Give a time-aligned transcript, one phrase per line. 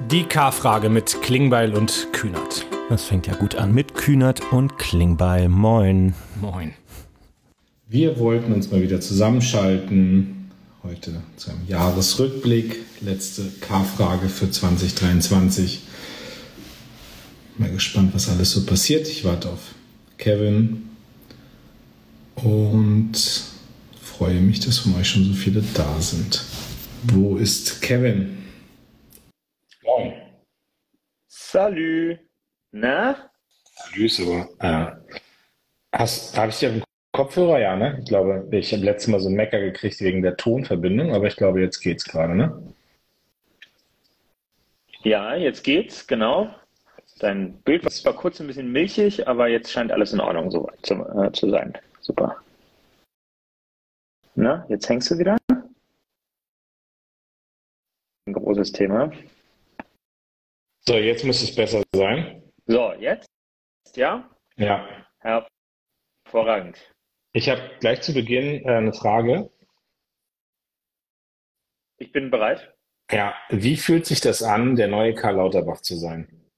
[0.00, 2.66] Die K-Frage mit Klingbeil und Kühnert.
[2.88, 5.48] Das fängt ja gut an mit Kühnert und Klingbeil.
[5.48, 6.14] Moin.
[6.40, 6.72] Moin.
[7.88, 10.50] Wir wollten uns mal wieder zusammenschalten.
[10.82, 12.80] Heute zu einem Jahresrückblick.
[13.00, 15.82] Letzte K-Frage für 2023.
[17.58, 19.06] Mal gespannt, was alles so passiert.
[19.08, 19.74] Ich warte auf
[20.18, 20.88] Kevin
[22.36, 23.12] und
[24.00, 26.44] freue mich, dass von euch schon so viele da sind.
[27.04, 28.38] Wo ist Kevin?
[29.84, 30.12] Moin.
[31.52, 32.18] Salü.
[32.72, 33.30] Na?
[33.76, 34.08] Salü,
[34.58, 35.16] aber äh,
[35.92, 37.60] hast, habe ich dir einen Kopfhörer?
[37.60, 37.98] Ja, ne?
[38.00, 41.36] Ich glaube, ich habe letztes Mal so einen Mecker gekriegt wegen der Tonverbindung, aber ich
[41.36, 42.74] glaube, jetzt geht's gerade, ne?
[45.02, 46.54] Ja, jetzt geht's, genau.
[47.18, 50.70] Dein Bild war zwar kurz ein bisschen milchig, aber jetzt scheint alles in Ordnung so
[50.80, 51.76] zu, äh, zu sein.
[52.00, 52.38] Super.
[54.34, 55.36] Na, jetzt hängst du wieder?
[58.26, 59.12] Ein großes Thema.
[60.84, 62.42] So, jetzt müsste es besser sein.
[62.66, 63.28] So, jetzt?
[63.94, 64.28] Ja?
[64.56, 65.06] Ja.
[65.20, 66.92] Hervorragend.
[67.32, 69.50] Ich habe gleich zu Beginn äh, eine Frage.
[71.98, 72.74] Ich bin bereit.
[73.12, 76.50] Ja, wie fühlt sich das an, der neue Karl Lauterbach zu sein?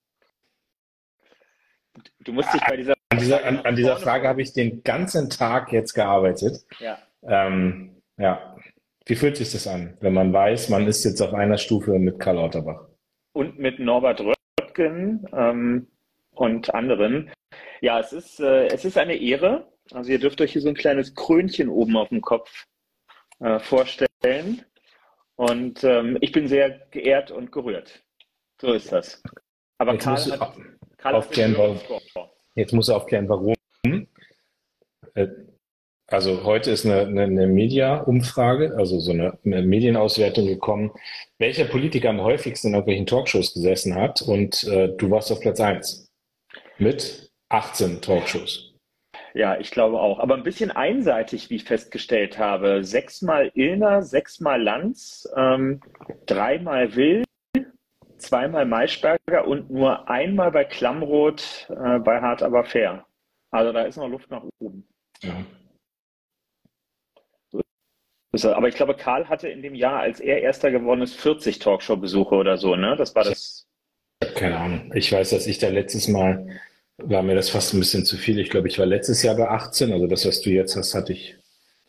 [2.20, 5.28] Du musst dich bei dieser An dieser, an, an dieser Frage habe ich den ganzen
[5.28, 6.64] Tag jetzt gearbeitet.
[6.78, 6.98] Ja.
[7.22, 8.56] Ähm, ja.
[9.05, 12.19] Wie fühlt sich das an, wenn man weiß, man ist jetzt auf einer Stufe mit
[12.19, 12.89] Karl Lauterbach?
[13.34, 15.88] Und mit Norbert Röttgen ähm,
[16.30, 17.30] und anderen.
[17.80, 19.72] Ja, es ist, äh, es ist eine Ehre.
[19.92, 22.64] Also ihr dürft euch hier so ein kleines Krönchen oben auf dem Kopf
[23.40, 24.64] äh, vorstellen.
[25.34, 28.05] Und ähm, ich bin sehr geehrt und gerührt.
[28.60, 29.20] So ist das.
[29.78, 30.60] Aber Jetzt Karl hat, auf-
[30.96, 31.80] Karl aufklären, warum.
[32.55, 33.55] Jetzt muss er aufklären, warum.
[35.14, 35.27] Äh,
[36.06, 40.92] Also heute ist eine, eine, eine Media-Umfrage, also so eine, eine Medienauswertung gekommen,
[41.38, 44.20] welcher Politiker am häufigsten in irgendwelchen Talkshows gesessen hat.
[44.20, 46.12] Und äh, du warst auf Platz 1
[46.79, 48.74] mit 18 Talkshows.
[49.33, 50.20] Ja, ich glaube auch.
[50.20, 52.84] Aber ein bisschen einseitig, wie ich festgestellt habe.
[52.84, 55.80] Sechsmal Illner, sechsmal Lanz, ähm,
[56.27, 57.24] dreimal Will,
[58.18, 63.06] zweimal Maischberger und nur einmal bei Klammroth äh, bei Hart aber fair.
[63.50, 64.86] Also da ist noch Luft nach oben.
[65.23, 65.34] Ja.
[68.42, 71.58] Er- Aber ich glaube, Karl hatte in dem Jahr, als er Erster geworden ist, 40
[71.61, 72.96] Talkshow-Besuche oder so, ne?
[72.96, 73.67] Das war das.
[74.34, 74.90] Keine Ahnung.
[74.95, 76.46] Ich weiß, dass ich da letztes Mal
[76.96, 78.39] war mir das fast ein bisschen zu viel.
[78.39, 79.92] Ich glaube, ich war letztes Jahr bei 18.
[79.92, 81.36] Also das, was du jetzt hast, hatte ich.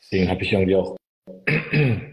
[0.02, 0.96] Deswegen habe ich irgendwie auch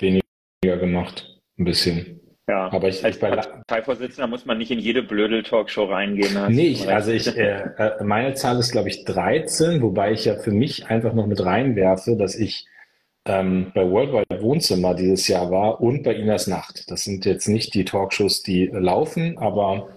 [0.00, 0.22] weniger
[0.62, 1.38] gemacht.
[1.58, 2.20] Ein bisschen.
[2.48, 6.34] Ja, Aber ich, als Parteivorsitzender muss man nicht in jede Blödel-Talkshow reingehen.
[6.34, 10.12] da hast nee, ich, also ich, äh, äh, meine Zahl ist, glaube ich, 13, wobei
[10.12, 12.66] ich ja für mich einfach noch mit reinwerfe, dass ich
[13.28, 16.90] ähm, bei Worldwide Wohnzimmer dieses Jahr war und bei Inas Nacht.
[16.90, 19.90] Das sind jetzt nicht die Talkshows, die laufen, aber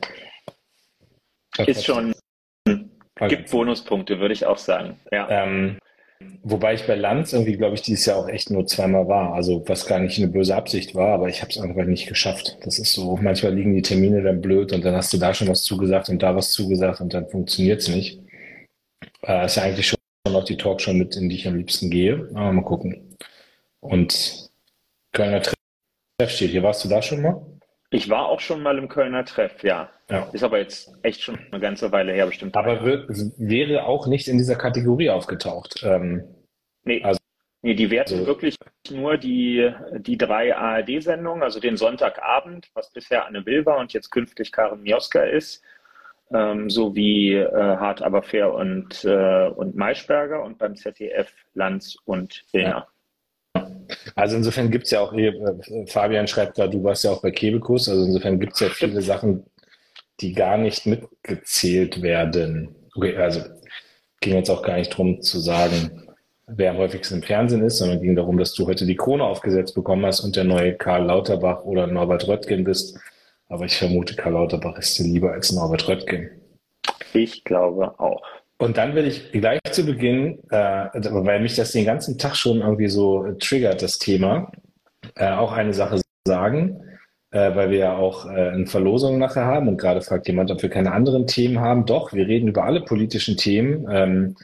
[1.65, 2.13] Ist schon,
[3.27, 4.97] gibt Bonuspunkte, würde ich auch sagen.
[5.11, 5.29] Ja.
[5.29, 5.77] Ähm,
[6.43, 9.33] wobei ich bei Lanz irgendwie, glaube ich, dieses Jahr auch echt nur zweimal war.
[9.33, 12.57] Also was gar nicht eine böse Absicht war, aber ich habe es einfach nicht geschafft.
[12.63, 15.47] Das ist so, manchmal liegen die Termine dann blöd und dann hast du da schon
[15.47, 18.19] was zugesagt und da was zugesagt und dann funktioniert es nicht.
[19.23, 19.97] Äh, ist ja eigentlich schon
[20.35, 22.29] auch die Talkshow mit, in die ich am liebsten gehe.
[22.33, 23.10] Aber mal gucken.
[23.81, 24.49] Und
[25.11, 26.63] Kölner Treff steht hier.
[26.63, 27.45] Warst du da schon mal?
[27.89, 29.89] Ich war auch schon mal im Kölner Treff, ja.
[30.09, 30.29] Ja.
[30.31, 32.55] Ist aber jetzt echt schon eine ganze Weile her, bestimmt.
[32.55, 35.83] Aber wird, wäre auch nicht in dieser Kategorie aufgetaucht.
[35.83, 36.23] Ähm,
[36.83, 37.19] nee, also-
[37.61, 38.55] nee, die werten also- wirklich
[38.89, 44.09] nur die, die drei ARD-Sendungen, also den Sonntagabend, was bisher Anne Will war und jetzt
[44.09, 45.61] künftig Karin Mioska ist,
[46.33, 52.45] ähm, sowie äh, Hart aber fair und, äh, und Maischberger und beim ZDF Lanz und
[52.53, 52.87] Illner.
[54.15, 55.33] Also insofern gibt es ja auch, äh,
[55.87, 59.01] Fabian schreibt da, du warst ja auch bei Kebekus, also insofern gibt es ja viele
[59.01, 59.45] Sachen,
[60.19, 62.75] die gar nicht mitgezählt werden.
[62.95, 63.41] Okay, also
[64.19, 66.07] ging jetzt auch gar nicht drum zu sagen,
[66.47, 69.73] wer am häufigsten im Fernsehen ist, sondern ging darum, dass du heute die Krone aufgesetzt
[69.73, 72.99] bekommen hast und der neue Karl Lauterbach oder Norbert Röttgen bist.
[73.47, 76.29] Aber ich vermute, Karl Lauterbach ist dir lieber als Norbert Röttgen.
[77.13, 78.23] Ich glaube auch.
[78.61, 82.61] Und dann will ich gleich zu Beginn, äh, weil mich das den ganzen Tag schon
[82.61, 84.51] irgendwie so triggert, das Thema,
[85.15, 86.79] äh, auch eine Sache sagen,
[87.31, 90.61] äh, weil wir ja auch äh, eine Verlosung nachher haben und gerade fragt jemand, ob
[90.61, 91.87] wir keine anderen Themen haben.
[91.87, 94.35] Doch, wir reden über alle politischen Themen, ähm,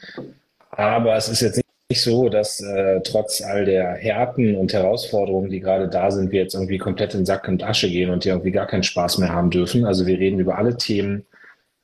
[0.72, 5.60] aber es ist jetzt nicht so, dass äh, trotz all der Härten und Herausforderungen, die
[5.60, 8.50] gerade da sind, wir jetzt irgendwie komplett in Sack und Asche gehen und hier irgendwie
[8.50, 9.84] gar keinen Spaß mehr haben dürfen.
[9.84, 11.24] Also wir reden über alle Themen.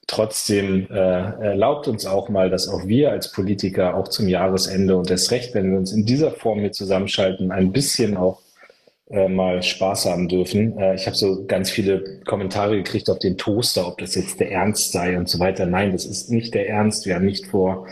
[0.06, 5.10] Trotzdem äh, erlaubt uns auch mal, dass auch wir als Politiker auch zum Jahresende und
[5.10, 8.40] erst recht, wenn wir uns in dieser Form hier zusammenschalten, ein bisschen auch
[9.10, 10.78] äh, mal Spaß haben dürfen.
[10.78, 14.50] Äh, ich habe so ganz viele Kommentare gekriegt auf den Toaster, ob das jetzt der
[14.50, 15.66] Ernst sei und so weiter.
[15.66, 17.06] Nein, das ist nicht der Ernst.
[17.06, 17.86] Wir haben nicht vor,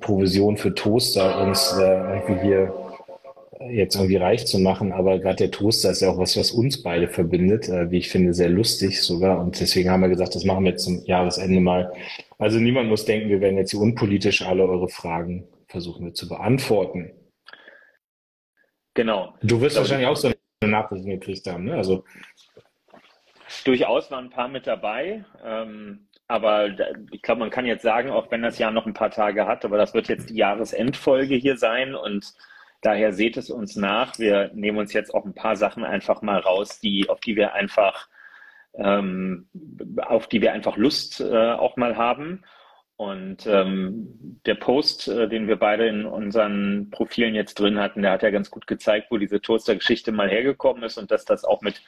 [0.00, 2.74] Provision für Toaster uns äh, irgendwie hier
[3.70, 6.82] jetzt irgendwie reich zu machen, aber gerade der Toaster ist ja auch was, was uns
[6.82, 9.40] beide verbindet, äh, wie ich finde, sehr lustig sogar.
[9.40, 11.92] Und deswegen haben wir gesagt, das machen wir jetzt zum Jahresende mal.
[12.38, 16.28] Also niemand muss denken, wir werden jetzt hier unpolitisch alle eure Fragen versuchen wir zu
[16.28, 17.12] beantworten.
[18.94, 19.34] Genau.
[19.42, 20.28] Du wirst wahrscheinlich auch so
[20.60, 21.74] eine Nachricht gekriegt haben, ne?
[21.74, 22.04] Also
[23.64, 25.24] durchaus waren ein paar mit dabei.
[25.44, 26.68] Ähm, aber
[27.12, 29.64] ich glaube, man kann jetzt sagen, auch wenn das Jahr noch ein paar Tage hat,
[29.64, 32.34] aber das wird jetzt die Jahresendfolge hier sein und
[32.80, 34.18] Daher seht es uns nach.
[34.18, 37.54] Wir nehmen uns jetzt auch ein paar Sachen einfach mal raus, die, auf die wir
[37.54, 38.08] einfach,
[38.74, 39.48] ähm,
[39.98, 42.44] auf die wir einfach Lust äh, auch mal haben.
[42.98, 48.10] Und ähm, der Post, äh, den wir beide in unseren Profilen jetzt drin hatten, der
[48.10, 51.60] hat ja ganz gut gezeigt, wo diese Toaster-Geschichte mal hergekommen ist und dass das auch
[51.62, 51.80] mit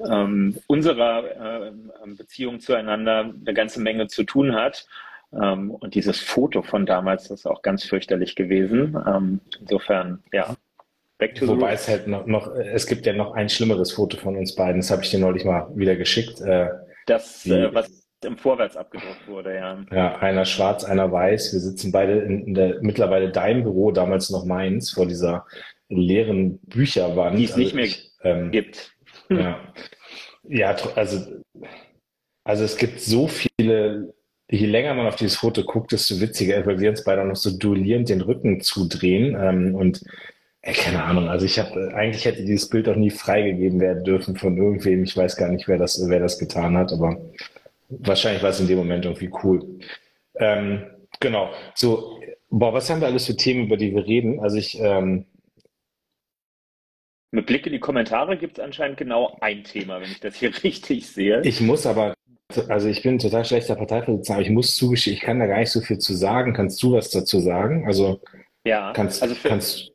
[0.00, 1.72] ähm, unserer äh,
[2.16, 4.88] Beziehung zueinander eine ganze Menge zu tun hat.
[5.32, 8.96] Ähm, und dieses Foto von damals ist auch ganz fürchterlich gewesen.
[9.06, 10.56] Ähm, insofern, ja.
[11.40, 14.82] Wobei es halt noch, noch, es gibt ja noch ein schlimmeres Foto von uns beiden.
[14.82, 16.42] Das habe ich dir neulich mal wieder geschickt.
[16.42, 16.68] Äh,
[17.06, 19.84] das, die, äh, was im Vorwärts abgedruckt wurde, ja.
[19.90, 21.52] Ja, einer schwarz, einer weiß.
[21.54, 25.46] Wir sitzen beide in, in der mittlerweile deinem Büro, damals noch meins, vor dieser
[25.88, 27.38] leeren Bücherwand.
[27.38, 28.94] Die es nicht also mehr ich, ähm, gibt.
[29.30, 29.60] Ja.
[30.44, 31.42] ja, also,
[32.44, 34.14] also es gibt so viele
[34.48, 37.56] je länger man auf dieses Foto guckt, desto witziger, weil wir uns beide noch so
[37.56, 39.36] duellierend den Rücken zudrehen.
[39.40, 40.02] Ähm, und
[40.62, 44.36] äh, keine Ahnung, also ich habe eigentlich hätte dieses Bild auch nie freigegeben werden dürfen
[44.36, 45.04] von irgendwem.
[45.04, 47.20] Ich weiß gar nicht, wer das, wer das getan hat, aber
[47.88, 49.78] wahrscheinlich war es in dem Moment irgendwie cool.
[50.36, 50.84] Ähm,
[51.20, 51.50] genau.
[51.74, 52.20] So,
[52.50, 54.40] boah, was haben wir alles für Themen, über die wir reden?
[54.40, 55.26] Also ich ähm,
[57.32, 60.52] mit Blick in die Kommentare gibt es anscheinend genau ein Thema, wenn ich das hier
[60.64, 61.42] richtig sehe.
[61.42, 62.14] Ich muss aber
[62.68, 65.70] also ich bin total schlechter Parteivorsitzender, aber ich muss zugestehen, ich kann da gar nicht
[65.70, 66.52] so viel zu sagen.
[66.52, 67.86] Kannst du was dazu sagen?
[67.86, 68.20] Also
[68.64, 69.92] ja, kannst, also, für, kannst,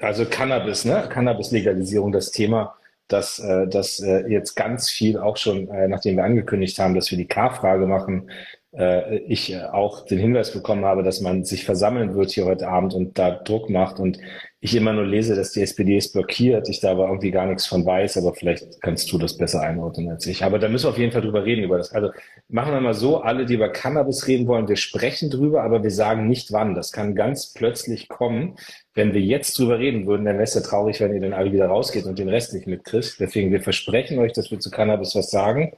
[0.00, 1.08] also Cannabis, ne?
[1.10, 2.74] Cannabis-Legalisierung, das Thema,
[3.08, 7.10] dass äh, das äh, jetzt ganz viel auch schon, äh, nachdem wir angekündigt haben, dass
[7.10, 8.30] wir die K-Frage machen,
[8.76, 12.68] äh, ich äh, auch den Hinweis bekommen habe, dass man sich versammeln wird hier heute
[12.68, 14.18] Abend und da Druck macht und
[14.64, 17.66] ich immer nur lese, dass die SPD es blockiert, ich da aber irgendwie gar nichts
[17.66, 20.42] von weiß, aber vielleicht kannst du das besser einordnen als ich.
[20.42, 21.92] Aber da müssen wir auf jeden Fall drüber reden, über das.
[21.92, 22.10] Also
[22.48, 25.90] machen wir mal so, alle, die über Cannabis reden wollen, wir sprechen drüber, aber wir
[25.90, 26.74] sagen nicht wann.
[26.74, 28.56] Das kann ganz plötzlich kommen.
[28.94, 31.52] Wenn wir jetzt drüber reden würden, dann wäre es ja traurig, wenn ihr dann alle
[31.52, 33.16] wieder rausgeht und den Rest nicht mitkriegt.
[33.20, 35.72] Deswegen, wir versprechen euch, dass wir zu Cannabis was sagen,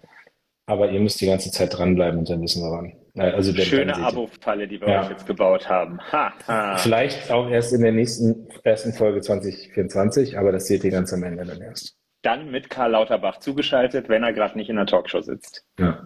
[0.66, 2.92] aber ihr müsst die ganze Zeit dranbleiben und dann wissen wir wann.
[3.18, 5.02] Also Schöne Abo-Falle, die wir ja.
[5.02, 5.98] euch jetzt gebaut haben.
[6.12, 6.76] Ha, ha.
[6.76, 11.22] Vielleicht auch erst in der nächsten ersten Folge 2024, aber das seht ihr ganz am
[11.22, 11.96] Ende dann erst.
[12.22, 15.64] Dann mit Karl Lauterbach zugeschaltet, wenn er gerade nicht in der Talkshow sitzt.
[15.78, 16.04] Ja.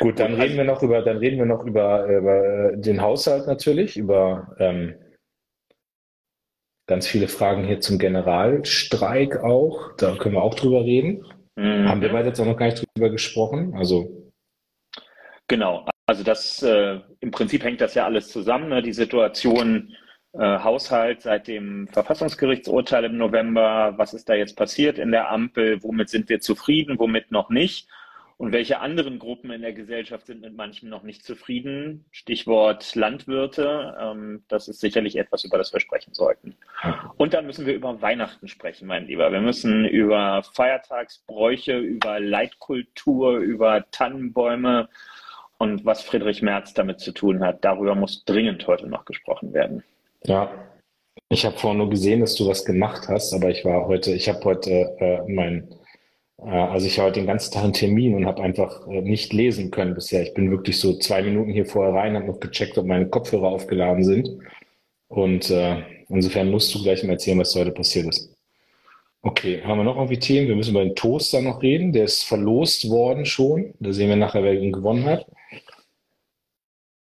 [0.00, 3.96] Gut, dann reden wir noch über, dann reden wir noch über, über den Haushalt natürlich,
[3.96, 4.94] über ähm,
[6.86, 9.92] ganz viele Fragen hier zum Generalstreik auch.
[9.96, 11.24] Da können wir auch drüber reden.
[11.56, 11.88] Mhm.
[11.88, 13.74] Haben wir beide jetzt auch noch gar nicht drüber gesprochen.
[13.74, 14.32] Also
[15.46, 18.82] Genau, also das äh, im Prinzip hängt das ja alles zusammen, ne?
[18.82, 19.94] die Situation
[20.32, 25.82] äh, Haushalt seit dem Verfassungsgerichtsurteil im November, was ist da jetzt passiert in der Ampel,
[25.82, 27.88] womit sind wir zufrieden, womit noch nicht
[28.36, 32.04] und welche anderen Gruppen in der Gesellschaft sind mit manchem noch nicht zufrieden.
[32.10, 36.56] Stichwort Landwirte, ähm, das ist sicherlich etwas, über das wir sprechen sollten.
[37.16, 39.30] Und dann müssen wir über Weihnachten sprechen, mein Lieber.
[39.30, 44.88] Wir müssen über Feiertagsbräuche, über Leitkultur, über Tannenbäume,
[45.58, 47.64] und was Friedrich Merz damit zu tun hat.
[47.64, 49.82] Darüber muss dringend heute noch gesprochen werden.
[50.24, 50.50] Ja,
[51.28, 54.28] ich habe vorhin nur gesehen, dass du was gemacht hast, aber ich war heute, ich
[54.28, 55.68] habe heute äh, mein,
[56.38, 59.70] also ich war heute den ganzen Tag einen Termin und habe einfach äh, nicht lesen
[59.70, 60.22] können bisher.
[60.22, 63.48] Ich bin wirklich so zwei Minuten hier vorher rein, habe noch gecheckt, ob meine Kopfhörer
[63.48, 64.30] aufgeladen sind.
[65.08, 68.34] Und äh, insofern musst du gleich mal erzählen, was heute passiert ist.
[69.22, 70.48] Okay, haben wir noch irgendwie Themen?
[70.48, 71.92] Wir müssen über den Toaster noch reden.
[71.92, 73.72] Der ist verlost worden schon.
[73.80, 75.26] Da sehen wir nachher, wer ihn gewonnen hat.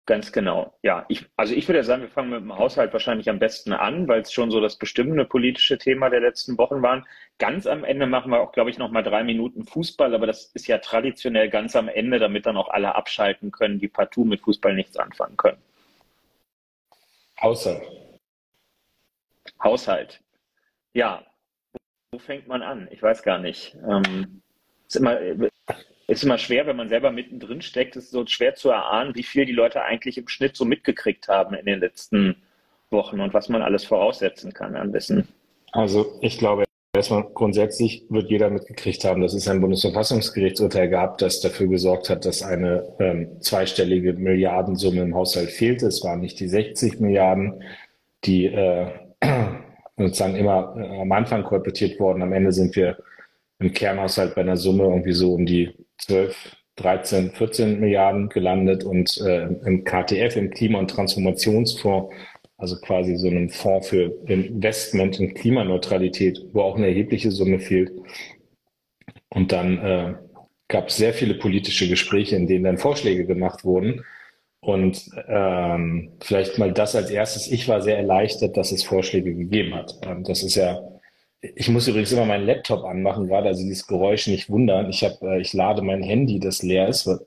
[0.06, 0.78] Ganz genau.
[0.82, 4.06] Ja, ich, also ich würde sagen, wir fangen mit dem Haushalt wahrscheinlich am besten an,
[4.10, 7.08] weil es schon so das bestimmende politische Thema der letzten Wochen waren.
[7.40, 10.46] Ganz am Ende machen wir auch, glaube ich, noch mal drei Minuten Fußball, aber das
[10.54, 14.42] ist ja traditionell ganz am Ende, damit dann auch alle abschalten können, die partout mit
[14.42, 15.62] Fußball nichts anfangen können.
[17.42, 17.84] Haushalt.
[19.64, 20.22] Haushalt.
[20.94, 21.26] Ja.
[22.12, 22.90] Wo fängt man an?
[22.92, 23.76] Ich weiß gar nicht.
[23.88, 24.42] Ähm,
[24.86, 25.18] ist immer,
[26.08, 29.46] ist immer schwer, wenn man selber mittendrin steckt, ist so schwer zu erahnen, wie viel
[29.46, 32.36] die Leute eigentlich im Schnitt so mitgekriegt haben in den letzten
[32.92, 35.28] Wochen und was man alles voraussetzen kann an Wissen.
[35.72, 41.42] Also ich glaube, erstmal grundsätzlich wird jeder mitgekriegt haben, dass es ein Bundesverfassungsgerichtsurteil gab, das
[41.42, 45.88] dafür gesorgt hat, dass eine ähm, zweistellige Milliardensumme im Haushalt fehlte.
[45.88, 47.64] Es waren nicht die 60 Milliarden,
[48.26, 48.92] die äh,
[49.98, 52.22] sozusagen immer äh, am Anfang kolportiert worden.
[52.22, 52.98] Am Ende sind wir
[53.60, 59.20] im Kernhaushalt bei einer Summe irgendwie so um die 12, 13, 14 Milliarden gelandet und
[59.22, 62.14] äh, im KTF, im Klima- und Transformationsfonds
[62.64, 67.92] also quasi so einem Fonds für Investment in Klimaneutralität, wo auch eine erhebliche Summe fehlt.
[69.28, 70.14] Und dann äh,
[70.70, 74.06] gab es sehr viele politische Gespräche, in denen dann Vorschläge gemacht wurden.
[74.62, 77.52] Und ähm, vielleicht mal das als erstes.
[77.52, 80.00] Ich war sehr erleichtert, dass es Vorschläge gegeben hat.
[80.04, 80.82] Ähm, das ist ja,
[81.44, 84.90] ich muss übrigens immer meinen Laptop anmachen, gerade also dieses Geräusch nicht wundern.
[84.90, 87.20] Ich habe, äh, ich lade mein Handy, das leer ist, weil,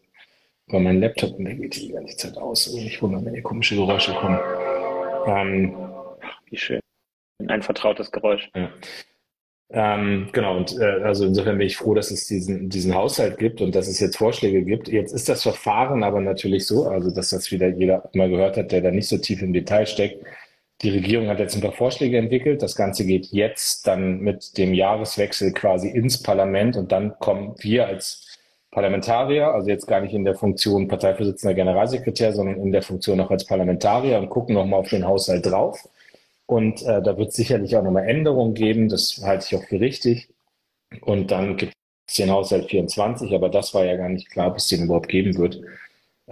[0.68, 2.66] weil mein Laptop, der geht die ganze Zeit aus.
[2.66, 4.40] Also nicht wundern, wenn hier komische Geräusche kommen.
[5.26, 5.76] Ähm,
[6.46, 6.80] Wie schön.
[7.46, 8.48] Ein vertrautes Geräusch.
[8.54, 8.70] Ja.
[9.68, 13.60] Ähm, genau, und äh, also insofern bin ich froh, dass es diesen, diesen Haushalt gibt
[13.60, 14.88] und dass es jetzt Vorschläge gibt.
[14.88, 18.70] Jetzt ist das Verfahren aber natürlich so, also dass das wieder jeder mal gehört hat,
[18.70, 20.24] der da nicht so tief im Detail steckt.
[20.82, 22.62] Die Regierung hat jetzt ein paar Vorschläge entwickelt.
[22.62, 27.86] Das Ganze geht jetzt dann mit dem Jahreswechsel quasi ins Parlament und dann kommen wir
[27.86, 28.26] als
[28.70, 33.30] Parlamentarier, also jetzt gar nicht in der Funktion Parteivorsitzender Generalsekretär, sondern in der Funktion auch
[33.30, 35.88] als Parlamentarier und gucken nochmal auf den Haushalt drauf.
[36.44, 40.28] Und äh, da wird sicherlich auch nochmal Änderungen geben, das halte ich auch für richtig.
[41.00, 41.72] Und dann gibt
[42.06, 45.08] es den Haushalt 24, aber das war ja gar nicht klar, ob es den überhaupt
[45.08, 45.58] geben wird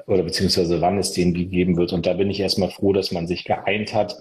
[0.06, 1.92] oder beziehungsweise wann es den wie geben wird.
[1.92, 4.16] Und da bin ich erstmal froh, dass man sich geeint hat,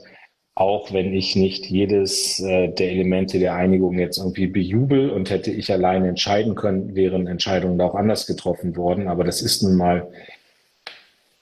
[0.56, 5.52] auch wenn ich nicht jedes äh, der Elemente der Einigung jetzt irgendwie bejubel und hätte
[5.52, 9.08] ich alleine entscheiden können, wären Entscheidungen da auch anders getroffen worden.
[9.08, 10.12] Aber das ist nun mal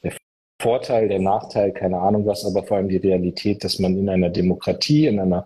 [0.03, 0.13] der
[0.61, 4.29] Vorteil, der Nachteil, keine Ahnung was, aber vor allem die Realität, dass man in einer
[4.29, 5.45] Demokratie, in einer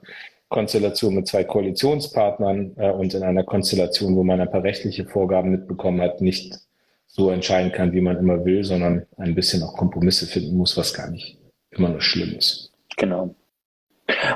[0.50, 5.50] Konstellation mit zwei Koalitionspartnern äh, und in einer Konstellation, wo man ein paar rechtliche Vorgaben
[5.50, 6.60] mitbekommen hat, nicht
[7.08, 10.94] so entscheiden kann, wie man immer will, sondern ein bisschen auch Kompromisse finden muss, was
[10.94, 11.40] gar nicht
[11.72, 12.72] immer nur schlimm ist.
[12.98, 13.34] Genau.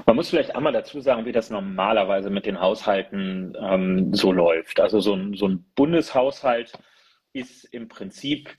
[0.06, 4.80] Man muss vielleicht einmal dazu sagen, wie das normalerweise mit den Haushalten ähm, so läuft.
[4.80, 6.74] Also so ein, so ein Bundeshaushalt
[7.34, 8.58] ist im Prinzip,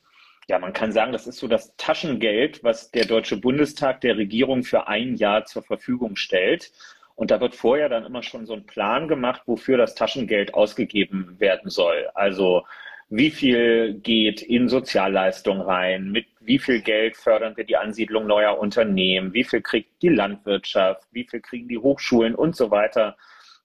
[0.48, 4.62] ja, man kann sagen, das ist so das Taschengeld, was der Deutsche Bundestag der Regierung
[4.62, 6.70] für ein Jahr zur Verfügung stellt.
[7.16, 11.36] Und da wird vorher dann immer schon so ein Plan gemacht, wofür das Taschengeld ausgegeben
[11.38, 12.08] werden soll.
[12.14, 12.64] Also
[13.10, 18.58] wie viel geht in Sozialleistungen rein, mit wie viel Geld fördern wir die Ansiedlung neuer
[18.58, 23.16] Unternehmen, wie viel kriegt die Landwirtschaft, wie viel kriegen die Hochschulen und so weiter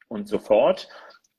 [0.07, 0.89] und so fort.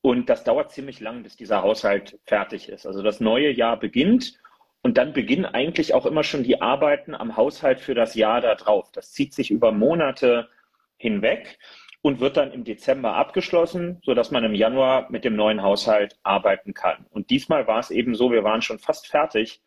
[0.03, 2.87] Und das dauert ziemlich lang, bis dieser Haushalt fertig ist.
[2.87, 4.39] Also das neue Jahr beginnt
[4.83, 8.93] und dann beginnen eigentlich auch immer schon die Arbeiten am Haushalt für das Jahr darauf.
[8.93, 10.49] Das zieht sich über Monate
[10.97, 11.59] hinweg
[12.07, 16.73] und wird dann im Dezember abgeschlossen, sodass man im Januar mit dem neuen Haushalt arbeiten
[16.73, 17.05] kann.
[17.11, 19.61] Und diesmal war es eben so, wir waren schon fast fertig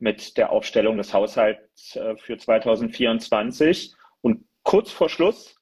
[0.00, 3.94] mit der Aufstellung des Haushalts äh, für 2024.
[4.20, 5.54] Und kurz vor Schluss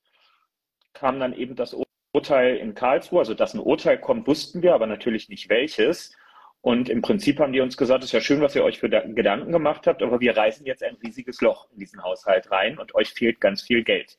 [0.94, 1.76] kam dann eben das
[2.14, 3.18] Urteil in Karlsruhe.
[3.18, 6.16] Also, dass ein Urteil kommt, wussten wir, aber natürlich nicht welches.
[6.62, 8.88] Und im Prinzip haben die uns gesagt, es ist ja schön, was ihr euch für
[8.88, 12.94] Gedanken gemacht habt, aber wir reißen jetzt ein riesiges Loch in diesen Haushalt rein und
[12.94, 14.18] euch fehlt ganz viel Geld.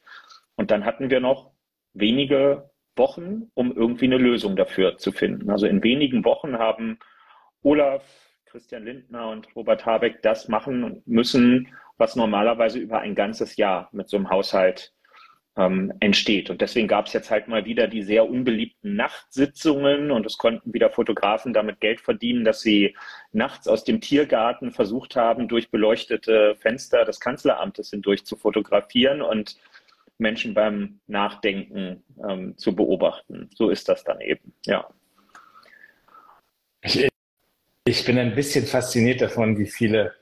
[0.55, 1.54] Und dann hatten wir noch
[1.95, 5.49] wenige Wochen, um irgendwie eine Lösung dafür zu finden.
[5.49, 6.99] Also in wenigen Wochen haben
[7.61, 8.03] Olaf,
[8.45, 14.07] Christian Lindner und Robert Habeck das machen müssen, was normalerweise über ein ganzes Jahr mit
[14.07, 14.93] so einem Haushalt
[15.57, 16.49] ähm, entsteht.
[16.49, 20.73] Und deswegen gab es jetzt halt mal wieder die sehr unbeliebten Nachtsitzungen und es konnten
[20.73, 22.95] wieder Fotografen damit Geld verdienen, dass sie
[23.31, 29.57] nachts aus dem Tiergarten versucht haben, durch beleuchtete Fenster des Kanzleramtes hindurch zu fotografieren und
[30.17, 33.49] Menschen beim Nachdenken ähm, zu beobachten.
[33.53, 34.87] So ist das dann eben, ja.
[36.81, 37.07] Ich,
[37.85, 40.13] ich bin ein bisschen fasziniert davon, wie viele,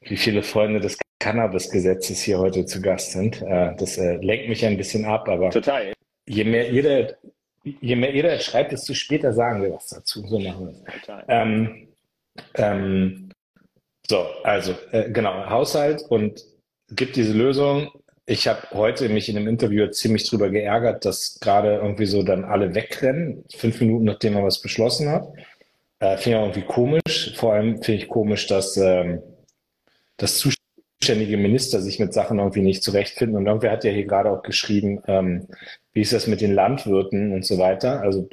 [0.00, 3.42] wie viele Freunde des Cannabis-Gesetzes hier heute zu Gast sind.
[3.42, 5.92] Äh, das äh, lenkt mich ein bisschen ab, aber Total.
[6.26, 7.16] je mehr jeder,
[7.62, 10.26] je mehr jeder schreibt, desto später sagen wir was dazu.
[10.26, 11.00] So machen wir es.
[11.00, 11.24] Total.
[11.28, 11.88] Ähm,
[12.54, 13.30] ähm,
[14.08, 16.44] so, also äh, genau, Haushalt und
[16.90, 17.90] gibt diese Lösung,
[18.26, 22.44] ich habe heute mich in einem Interview ziemlich drüber geärgert, dass gerade irgendwie so dann
[22.44, 25.28] alle wegrennen, fünf Minuten nachdem man was beschlossen hat.
[26.00, 27.34] Äh, finde ich auch irgendwie komisch.
[27.36, 29.22] Vor allem finde ich komisch, dass ähm,
[30.16, 33.36] das zuständige Minister sich mit Sachen irgendwie nicht zurechtfinden.
[33.36, 35.46] Und irgendwer hat ja hier gerade auch geschrieben, ähm,
[35.92, 38.00] wie ist das mit den Landwirten und so weiter.
[38.00, 38.28] Also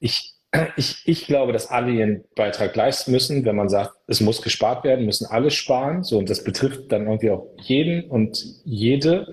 [0.00, 0.34] ich
[0.76, 3.44] ich, ich glaube, dass alle ihren Beitrag leisten müssen.
[3.44, 6.02] Wenn man sagt, es muss gespart werden, müssen alle sparen.
[6.02, 9.26] So, und das betrifft dann irgendwie auch jeden und jede.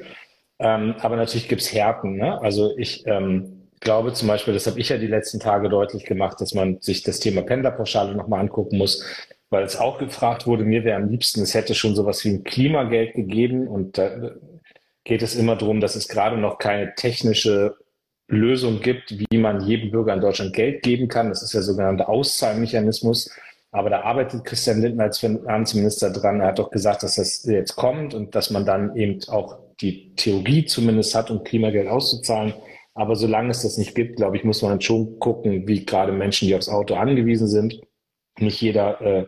[0.59, 2.17] Ähm, aber natürlich gibt's Härten.
[2.17, 2.41] Ne?
[2.41, 6.41] Also ich, ähm, glaube zum Beispiel, das habe ich ja die letzten Tage deutlich gemacht,
[6.41, 9.03] dass man sich das Thema Pendlerpauschale nochmal angucken muss,
[9.49, 12.43] weil es auch gefragt wurde, mir wäre am liebsten, es hätte schon sowas wie ein
[12.43, 14.31] Klimageld gegeben und da
[15.03, 17.75] geht es immer darum, dass es gerade noch keine technische
[18.27, 21.29] Lösung gibt, wie man jedem Bürger in Deutschland Geld geben kann.
[21.29, 23.31] Das ist der sogenannte Auszahlmechanismus.
[23.71, 26.41] Aber da arbeitet Christian Lindner als Finanzminister dran.
[26.41, 30.13] Er hat doch gesagt, dass das jetzt kommt und dass man dann eben auch die
[30.15, 32.53] Theorie zumindest hat, um Klimageld auszuzahlen.
[32.93, 36.47] Aber solange es das nicht gibt, glaube ich, muss man schon gucken, wie gerade Menschen,
[36.47, 37.79] die aufs Auto angewiesen sind.
[38.39, 39.27] Nicht jeder äh,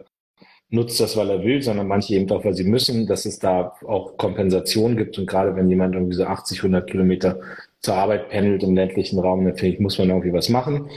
[0.70, 3.74] nutzt das, weil er will, sondern manche eben auch, weil sie müssen, dass es da
[3.86, 5.18] auch Kompensation gibt.
[5.20, 7.40] Und gerade wenn jemand irgendwie so 80, 100 Kilometer
[7.82, 10.90] zur Arbeit pendelt im ländlichen Raum, dann finde ich, muss man irgendwie was machen.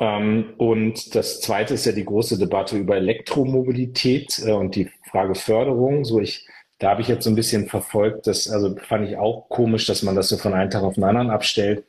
[0.00, 5.34] Ähm, und das zweite ist ja die große Debatte über Elektromobilität äh, und die Frage
[5.34, 6.04] Förderung.
[6.04, 9.48] So ich, da habe ich jetzt so ein bisschen verfolgt, das, also fand ich auch
[9.48, 11.84] komisch, dass man das so von einem Tag auf den anderen abstellt.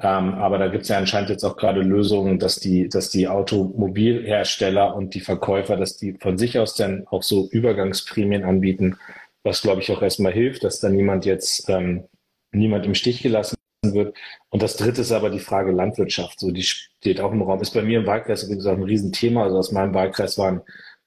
[0.00, 3.26] Ähm, aber da gibt es ja anscheinend jetzt auch gerade Lösungen, dass die, dass die
[3.26, 8.96] Automobilhersteller und die Verkäufer, dass die von sich aus dann auch so Übergangsprämien anbieten,
[9.42, 12.04] was glaube ich auch erstmal hilft, dass da niemand jetzt ähm,
[12.52, 13.57] niemand im Stich gelassen
[13.94, 14.16] wird.
[14.50, 16.40] Und das dritte ist aber die Frage Landwirtschaft.
[16.40, 17.60] So, die steht auch im Raum.
[17.60, 19.44] Ist bei mir im Wahlkreis übrigens auch ein Riesenthema.
[19.44, 20.62] Also aus meinem Wahlkreis waren,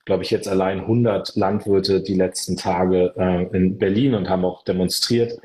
[0.06, 4.64] glaube ich, jetzt allein 100 Landwirte die letzten Tage äh, in Berlin und haben auch
[4.64, 5.40] demonstriert.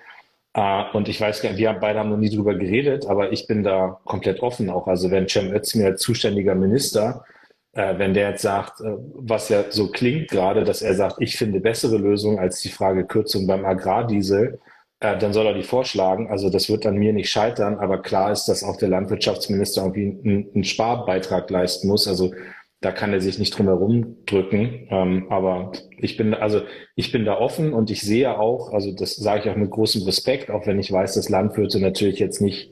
[0.55, 3.33] Äh, und ich weiß gar nicht, wir haben beide haben noch nie drüber geredet, aber
[3.33, 4.87] ich bin da komplett offen auch.
[4.87, 7.25] Also wenn Cem Özdemir als zuständiger Minister
[7.77, 11.37] äh, wenn der jetzt sagt, äh, was ja so klingt gerade, dass er sagt, ich
[11.37, 14.59] finde bessere Lösungen als die Frage Kürzung beim Agrardiesel,
[15.01, 16.29] äh, dann soll er die vorschlagen.
[16.29, 20.19] Also das wird an mir nicht scheitern, aber klar ist, dass auch der Landwirtschaftsminister irgendwie
[20.25, 22.09] einen, einen Sparbeitrag leisten muss.
[22.09, 22.33] Also
[22.81, 24.87] da kann er sich nicht drum herum drücken.
[24.91, 26.63] Ähm, aber ich bin, also
[26.95, 30.03] ich bin da offen und ich sehe auch, also das sage ich auch mit großem
[30.03, 32.71] Respekt, auch wenn ich weiß, dass Landwirte natürlich jetzt nicht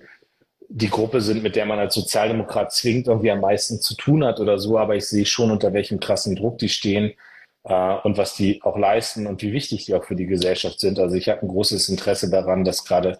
[0.68, 4.40] die Gruppe sind, mit der man als Sozialdemokrat zwingt, irgendwie am meisten zu tun hat
[4.40, 7.12] oder so, aber ich sehe schon, unter welchem krassen Druck die stehen
[7.64, 10.98] äh, und was die auch leisten und wie wichtig die auch für die Gesellschaft sind.
[10.98, 13.18] Also ich habe ein großes Interesse daran, dass gerade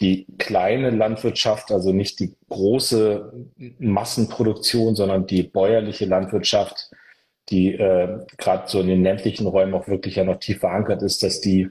[0.00, 3.32] die kleine Landwirtschaft, also nicht die große
[3.78, 6.90] Massenproduktion, sondern die bäuerliche Landwirtschaft,
[7.50, 11.22] die äh, gerade so in den ländlichen Räumen auch wirklich ja noch tief verankert ist,
[11.22, 11.68] dass die,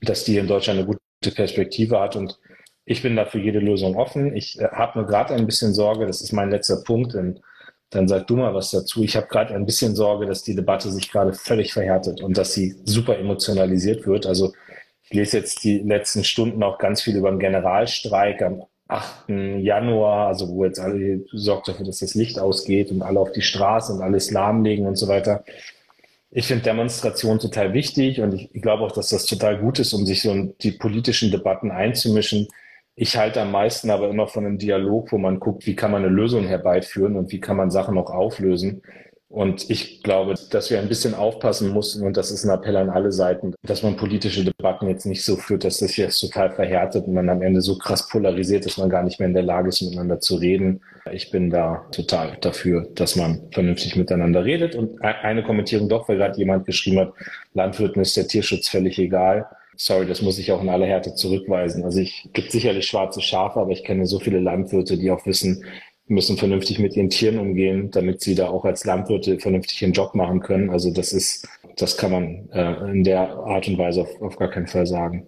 [0.00, 2.16] dass die in Deutschland eine gute Perspektive hat.
[2.16, 2.38] Und
[2.84, 4.34] ich bin da für jede Lösung offen.
[4.34, 7.40] Ich äh, habe nur gerade ein bisschen Sorge, das ist mein letzter Punkt, in
[7.90, 9.02] dann sag du mal was dazu.
[9.02, 12.52] Ich habe gerade ein bisschen Sorge, dass die Debatte sich gerade völlig verhärtet und dass
[12.52, 14.26] sie super emotionalisiert wird.
[14.26, 14.52] Also
[15.04, 19.28] ich lese jetzt die letzten Stunden auch ganz viel über den Generalstreik am 8.
[19.60, 23.42] Januar, also wo jetzt alle sorgt dafür, dass das Licht ausgeht und alle auf die
[23.42, 25.44] Straße und alles lahmlegen und so weiter.
[26.30, 29.94] Ich finde Demonstration total wichtig und ich, ich glaube auch, dass das total gut ist,
[29.94, 32.48] um sich so in die politischen Debatten einzumischen.
[33.00, 36.02] Ich halte am meisten aber immer von einem Dialog, wo man guckt, wie kann man
[36.02, 38.82] eine Lösung herbeiführen und wie kann man Sachen auch auflösen.
[39.28, 42.90] Und ich glaube, dass wir ein bisschen aufpassen mussten, und das ist ein Appell an
[42.90, 47.06] alle Seiten, dass man politische Debatten jetzt nicht so führt, dass das jetzt total verhärtet
[47.06, 49.68] und man am Ende so krass polarisiert, dass man gar nicht mehr in der Lage
[49.68, 50.80] ist, miteinander zu reden.
[51.12, 54.74] Ich bin da total dafür, dass man vernünftig miteinander redet.
[54.74, 57.12] Und e-, eine Kommentierung doch, weil gerade jemand geschrieben hat,
[57.54, 59.46] Landwirten ist der Tierschutz völlig egal
[59.78, 61.84] sorry, das muss ich auch in aller Härte zurückweisen.
[61.84, 65.64] Also ich gibt sicherlich schwarze Schafe, aber ich kenne so viele Landwirte, die auch wissen,
[66.06, 70.14] müssen vernünftig mit ihren Tieren umgehen, damit sie da auch als Landwirte vernünftig ihren Job
[70.14, 70.70] machen können.
[70.70, 74.50] Also das ist, das kann man äh, in der Art und Weise auf, auf gar
[74.50, 75.26] keinen Fall sagen.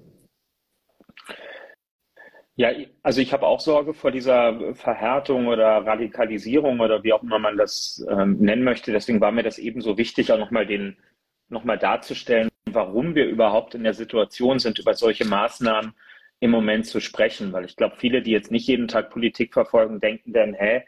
[2.57, 7.39] Ja, also ich habe auch Sorge vor dieser Verhärtung oder Radikalisierung oder wie auch immer
[7.39, 8.93] man das ähm, nennen möchte.
[8.93, 10.97] Deswegen war mir das eben so wichtig, auch nochmal den
[11.49, 15.95] nochmal darzustellen, warum wir überhaupt in der Situation sind, über solche Maßnahmen
[16.41, 17.53] im Moment zu sprechen.
[17.53, 20.83] Weil ich glaube, viele, die jetzt nicht jeden Tag Politik verfolgen, denken dann, hä,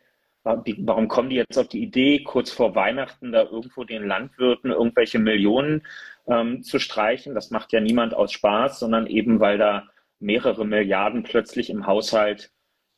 [0.45, 5.19] warum kommen die jetzt auf die Idee, kurz vor Weihnachten da irgendwo den Landwirten irgendwelche
[5.19, 5.87] Millionen
[6.27, 7.35] ähm, zu streichen?
[7.35, 12.51] Das macht ja niemand aus Spaß, sondern eben, weil da mehrere Milliarden plötzlich im Haushalt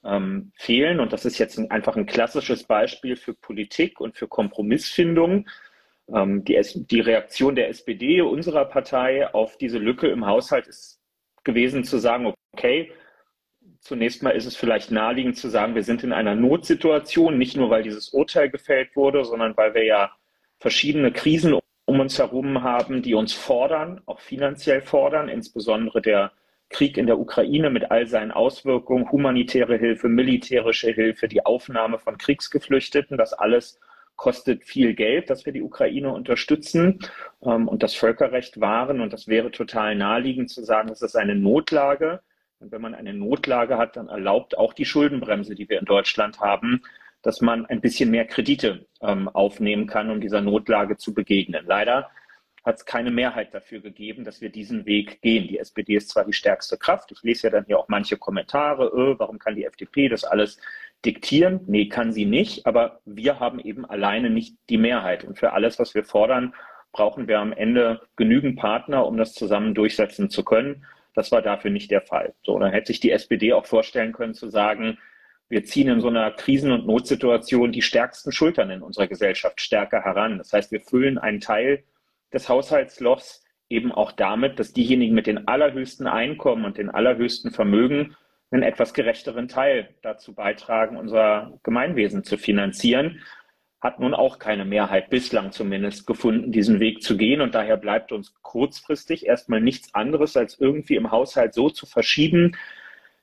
[0.04, 1.00] ähm, fehlen.
[1.00, 5.48] Und das ist jetzt ein, einfach ein klassisches Beispiel für Politik und für Kompromissfindung.
[6.12, 11.00] Ähm, die, die Reaktion der SPD, unserer Partei, auf diese Lücke im Haushalt ist
[11.44, 12.92] gewesen zu sagen, okay,
[13.80, 17.70] zunächst mal ist es vielleicht naheliegend zu sagen, wir sind in einer Notsituation, nicht nur
[17.70, 20.12] weil dieses Urteil gefällt wurde, sondern weil wir ja
[20.58, 26.32] verschiedene Krisen um uns herum haben, die uns fordern, auch finanziell fordern, insbesondere der
[26.70, 32.16] Krieg in der Ukraine mit all seinen Auswirkungen, humanitäre Hilfe, militärische Hilfe, die Aufnahme von
[32.16, 33.78] Kriegsgeflüchteten, das alles
[34.16, 37.00] kostet viel Geld, dass wir die Ukraine unterstützen
[37.42, 39.00] ähm, und das Völkerrecht wahren.
[39.00, 42.20] Und das wäre total naheliegend zu sagen, es ist eine Notlage.
[42.60, 46.40] Und wenn man eine Notlage hat, dann erlaubt auch die Schuldenbremse, die wir in Deutschland
[46.40, 46.82] haben,
[47.22, 51.64] dass man ein bisschen mehr Kredite ähm, aufnehmen kann, um dieser Notlage zu begegnen.
[51.66, 52.10] Leider
[52.64, 55.48] hat es keine Mehrheit dafür gegeben, dass wir diesen Weg gehen.
[55.48, 58.86] Die SPD ist zwar die stärkste Kraft, ich lese ja dann hier auch manche Kommentare,
[58.86, 60.58] öh, warum kann die FDP das alles
[61.04, 61.60] diktieren?
[61.66, 65.24] Nee, kann sie nicht, aber wir haben eben alleine nicht die Mehrheit.
[65.24, 66.54] Und für alles, was wir fordern,
[66.92, 70.84] brauchen wir am Ende genügend Partner, um das zusammen durchsetzen zu können.
[71.14, 72.34] Das war dafür nicht der Fall.
[72.42, 74.98] So, dann hätte sich die SPD auch vorstellen können zu sagen,
[75.48, 80.02] wir ziehen in so einer Krisen- und Notsituation die stärksten Schultern in unserer Gesellschaft stärker
[80.02, 80.38] heran.
[80.38, 81.84] Das heißt, wir füllen einen Teil
[82.32, 88.16] des Haushaltslochs eben auch damit, dass diejenigen mit den allerhöchsten Einkommen und den allerhöchsten Vermögen
[88.54, 93.20] einen etwas gerechteren Teil dazu beitragen, unser Gemeinwesen zu finanzieren.
[93.80, 97.40] Hat nun auch keine Mehrheit bislang zumindest gefunden, diesen Weg zu gehen.
[97.40, 102.56] Und daher bleibt uns kurzfristig erstmal nichts anderes, als irgendwie im Haushalt so zu verschieben,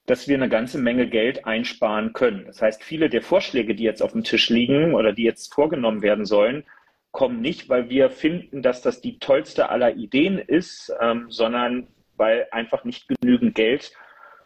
[0.06, 2.46] dass wir eine ganze Menge Geld einsparen können.
[2.46, 6.02] Das heißt, viele der Vorschläge, die jetzt auf dem Tisch liegen oder die jetzt vorgenommen
[6.02, 6.66] werden sollen,
[7.12, 12.48] kommen nicht, weil wir finden, dass das die tollste aller Ideen ist, ähm, sondern weil
[12.52, 13.94] einfach nicht genügend Geld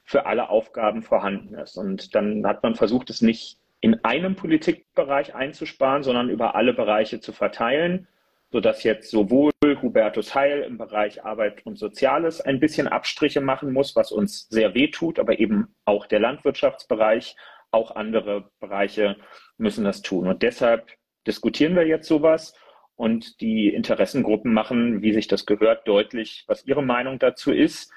[0.05, 1.77] für alle Aufgaben vorhanden ist.
[1.77, 7.19] Und dann hat man versucht, es nicht in einem Politikbereich einzusparen, sondern über alle Bereiche
[7.19, 8.07] zu verteilen,
[8.51, 13.95] sodass jetzt sowohl Hubertus Heil im Bereich Arbeit und Soziales ein bisschen Abstriche machen muss,
[13.95, 17.35] was uns sehr weh tut, aber eben auch der Landwirtschaftsbereich,
[17.71, 19.17] auch andere Bereiche
[19.57, 20.27] müssen das tun.
[20.27, 20.91] Und deshalb
[21.27, 22.53] diskutieren wir jetzt sowas
[22.95, 27.91] und die Interessengruppen machen, wie sich das gehört, deutlich, was ihre Meinung dazu ist.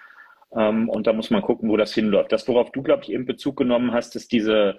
[0.55, 2.33] Ähm, und da muss man gucken, wo das hinläuft.
[2.33, 4.79] Das, worauf du, glaube ich, eben Bezug genommen hast, ist diese,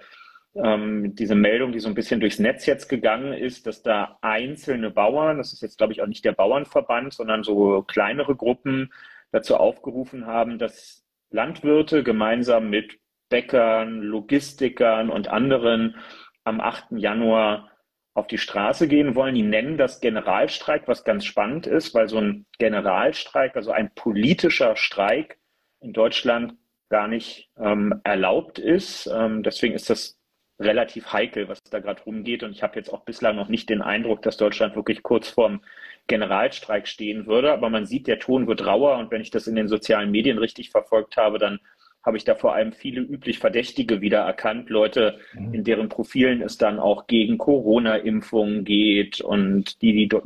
[0.54, 4.90] ähm, diese Meldung, die so ein bisschen durchs Netz jetzt gegangen ist, dass da einzelne
[4.90, 8.92] Bauern, das ist jetzt, glaube ich, auch nicht der Bauernverband, sondern so kleinere Gruppen
[9.32, 15.96] dazu aufgerufen haben, dass Landwirte gemeinsam mit Bäckern, Logistikern und anderen
[16.44, 16.92] am 8.
[16.96, 17.70] Januar
[18.14, 19.36] auf die Straße gehen wollen.
[19.36, 24.74] Die nennen das Generalstreik, was ganz spannend ist, weil so ein Generalstreik, also ein politischer
[24.74, 25.38] Streik
[25.80, 26.54] in Deutschland
[26.88, 29.08] gar nicht ähm, erlaubt ist.
[29.12, 30.18] Ähm, deswegen ist das
[30.58, 32.42] relativ heikel, was da gerade rumgeht.
[32.42, 35.62] Und ich habe jetzt auch bislang noch nicht den Eindruck, dass Deutschland wirklich kurz vorm
[36.06, 37.52] Generalstreik stehen würde.
[37.52, 38.98] Aber man sieht, der Ton wird rauer.
[38.98, 41.60] Und wenn ich das in den sozialen Medien richtig verfolgt habe, dann
[42.02, 45.52] habe ich da vor allem viele üblich Verdächtige wieder erkannt, Leute, mhm.
[45.52, 50.18] in deren Profilen es dann auch gegen Corona-Impfungen geht und die die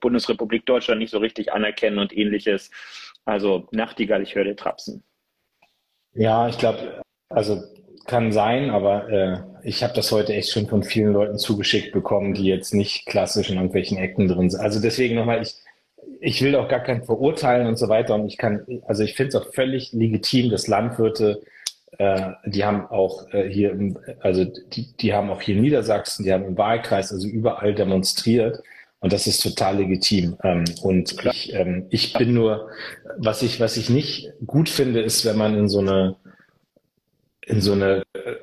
[0.00, 2.70] Bundesrepublik Deutschland nicht so richtig anerkennen und ähnliches.
[3.24, 5.02] Also Nachtigall, ich höre dir trapsen.
[6.14, 7.62] Ja, ich glaube, also
[8.06, 12.34] kann sein, aber äh, ich habe das heute echt schon von vielen Leuten zugeschickt bekommen,
[12.34, 14.60] die jetzt nicht klassisch in irgendwelchen Ecken drin sind.
[14.60, 15.54] Also deswegen nochmal, ich,
[16.20, 18.14] ich will auch gar keinen verurteilen und so weiter.
[18.14, 21.42] Und ich kann, also ich finde es auch völlig legitim, dass Landwirte,
[21.98, 26.24] äh, die haben auch äh, hier, im, also die, die haben auch hier in Niedersachsen,
[26.24, 28.62] die haben im Wahlkreis, also überall demonstriert.
[29.02, 30.36] Und das ist total legitim.
[30.44, 32.70] Ähm, und ich, ähm, ich bin nur,
[33.18, 36.14] was ich, was ich nicht gut finde, ist, wenn man in so eine,
[37.44, 38.36] in so eine äh,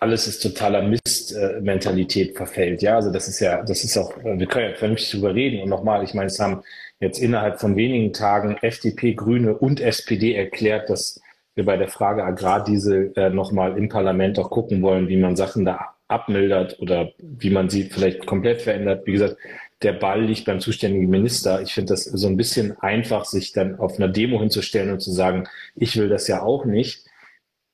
[0.00, 2.82] alles ist totaler Mist-Mentalität verfällt.
[2.82, 5.62] Ja, also das ist ja, das ist auch, wir können ja vernünftig drüber reden.
[5.62, 6.62] Und nochmal, ich meine, es haben
[6.98, 11.20] jetzt innerhalb von wenigen Tagen FDP, Grüne und SPD erklärt, dass
[11.54, 15.64] wir bei der Frage Agrardiesel äh, nochmal im Parlament auch gucken wollen, wie man Sachen
[15.64, 19.06] da abmildert oder wie man sie vielleicht komplett verändert.
[19.06, 19.36] Wie gesagt,
[19.82, 21.62] der Ball liegt beim zuständigen Minister.
[21.62, 25.10] Ich finde das so ein bisschen einfach, sich dann auf einer Demo hinzustellen und zu
[25.12, 27.06] sagen, ich will das ja auch nicht.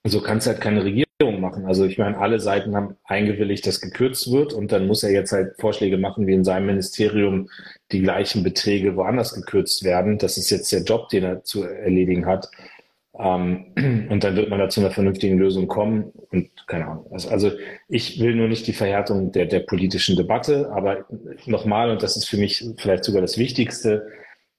[0.07, 1.66] So kann es halt keine Regierung machen.
[1.66, 5.33] Also ich meine, alle Seiten haben eingewilligt, dass gekürzt wird und dann muss er jetzt
[5.33, 7.49] halt Vorschläge machen, wie in seinem Ministerium
[7.90, 10.18] die gleichen Beträge woanders gekürzt werden.
[10.18, 12.51] Das ist jetzt der Job, den er zu erledigen hat.
[13.18, 13.66] Ähm,
[14.11, 17.07] und dann wird man da zu einer vernünftigen Lösung kommen und keine Ahnung.
[17.11, 17.50] Also, also
[17.88, 21.07] ich will nur nicht die Verhärtung der, der politischen Debatte, aber
[21.46, 24.07] nochmal, und das ist für mich vielleicht sogar das Wichtigste,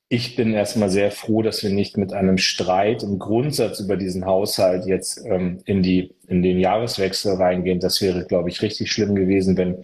[0.09, 4.25] ich bin erstmal sehr froh, dass wir nicht mit einem Streit im Grundsatz über diesen
[4.25, 7.81] Haushalt jetzt ähm, in, die, in den Jahreswechsel reingehen.
[7.81, 9.83] Das wäre, glaube ich, richtig schlimm gewesen, wenn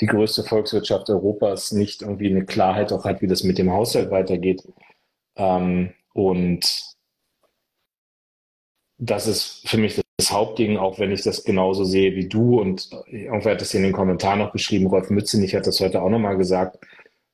[0.00, 4.10] die größte Volkswirtschaft Europas nicht irgendwie eine Klarheit auch hat, wie das mit dem Haushalt
[4.10, 4.62] weitergeht.
[5.36, 6.91] Ähm, und
[9.04, 12.60] das ist für mich das Hauptding, auch wenn ich das genauso sehe wie du.
[12.60, 16.08] Und irgendwer hat das in den Kommentaren noch beschrieben, Rolf Mützenich hat das heute auch
[16.08, 16.78] nochmal gesagt,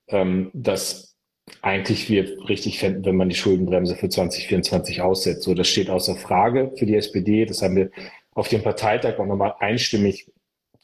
[0.09, 1.15] ähm, dass
[1.61, 5.43] eigentlich wir richtig fänden, wenn man die Schuldenbremse für 2024 aussetzt.
[5.43, 7.45] So, das steht außer Frage für die SPD.
[7.45, 7.91] Das haben wir
[8.33, 10.31] auf dem Parteitag auch nochmal einstimmig,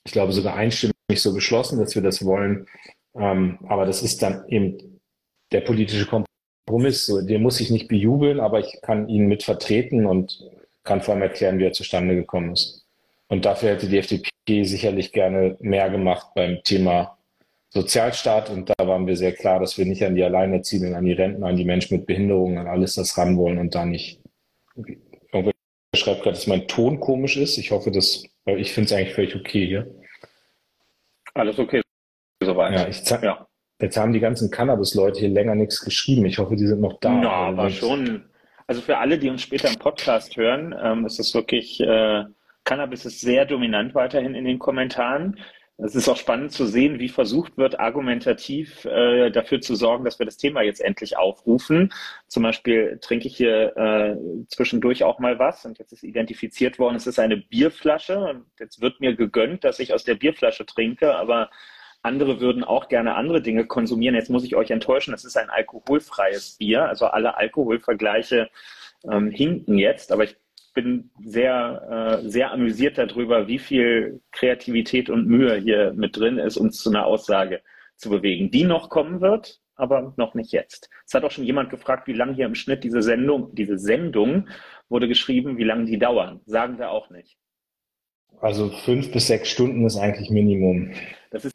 [0.04, 2.66] ich glaube sogar einstimmig so beschlossen, dass wir das wollen.
[3.14, 5.00] Ähm, aber das ist dann eben
[5.50, 7.06] der politische Kompromiss.
[7.06, 10.38] So, den muss ich nicht bejubeln, aber ich kann ihn mit vertreten und
[10.84, 12.86] kann vor allem erklären, wie er zustande gekommen ist.
[13.28, 17.18] Und dafür hätte die FDP sicherlich gerne mehr gemacht beim Thema
[17.70, 18.50] Sozialstaat.
[18.50, 21.48] Und da waren wir sehr klar, dass wir nicht an die Alleinerziehenden, an die Rentner,
[21.48, 24.20] an die Menschen mit Behinderungen, an alles das ran wollen und da nicht.
[24.76, 25.52] Irgendwer
[25.96, 27.58] schreibt gerade, dass mein Ton komisch ist.
[27.58, 29.94] Ich hoffe, dass, weil ich finde es eigentlich völlig okay hier.
[31.32, 31.82] Alles okay,
[32.40, 32.72] soweit.
[32.72, 33.46] Ja, ich ja.
[33.80, 36.26] Jetzt haben die ganzen Cannabis-Leute hier länger nichts geschrieben.
[36.26, 37.22] Ich hoffe, die sind noch da.
[37.22, 38.24] Ja, aber schon.
[38.66, 42.24] Also für alle, die uns später im Podcast hören, ähm, ist es wirklich, äh,
[42.64, 45.38] Cannabis ist sehr dominant weiterhin in den Kommentaren.
[45.76, 50.18] Es ist auch spannend zu sehen, wie versucht wird, argumentativ äh, dafür zu sorgen, dass
[50.20, 51.92] wir das Thema jetzt endlich aufrufen.
[52.28, 54.16] Zum Beispiel trinke ich hier äh,
[54.48, 58.80] zwischendurch auch mal was und jetzt ist identifiziert worden, es ist eine Bierflasche und jetzt
[58.80, 61.50] wird mir gegönnt, dass ich aus der Bierflasche trinke, aber
[62.04, 64.14] andere würden auch gerne andere Dinge konsumieren.
[64.14, 68.50] Jetzt muss ich euch enttäuschen, es ist ein alkoholfreies Bier, also alle Alkoholvergleiche
[69.10, 70.36] ähm, hinken jetzt, aber ich
[70.74, 76.56] bin sehr, äh, sehr amüsiert darüber, wie viel Kreativität und Mühe hier mit drin ist,
[76.56, 77.62] uns zu einer Aussage
[77.96, 80.90] zu bewegen, die noch kommen wird, aber noch nicht jetzt.
[81.06, 84.48] Es hat auch schon jemand gefragt, wie lange hier im Schnitt diese Sendung, diese Sendung
[84.88, 86.40] wurde geschrieben, wie lange die dauern.
[86.44, 87.36] Sagen wir auch nicht.
[88.40, 90.92] Also fünf bis sechs Stunden ist eigentlich Minimum.
[91.30, 91.54] Das ist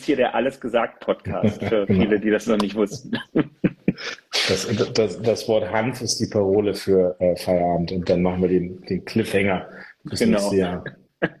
[0.00, 2.00] hier der Alles gesagt Podcast für genau.
[2.00, 3.18] viele, die das noch nicht wussten.
[4.48, 8.48] Das, das, das, Wort Hanf ist die Parole für äh, Feierabend und dann machen wir
[8.48, 9.68] den, den Cliffhanger
[10.02, 10.38] bis genau.
[10.38, 10.84] nächste Jahr.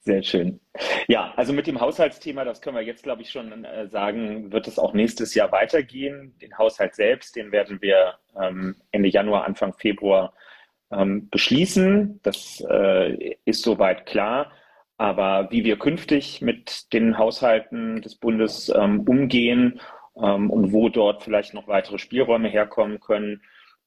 [0.00, 0.60] Sehr schön.
[1.08, 4.68] Ja, also mit dem Haushaltsthema, das können wir jetzt, glaube ich, schon äh, sagen, wird
[4.68, 6.36] es auch nächstes Jahr weitergehen.
[6.42, 10.34] Den Haushalt selbst, den werden wir ähm, Ende Januar, Anfang Februar
[10.92, 12.20] ähm, beschließen.
[12.22, 14.52] Das äh, ist soweit klar.
[14.96, 19.80] Aber wie wir künftig mit den Haushalten des Bundes ähm, umgehen
[20.16, 23.42] ähm, und wo dort vielleicht noch weitere Spielräume herkommen können.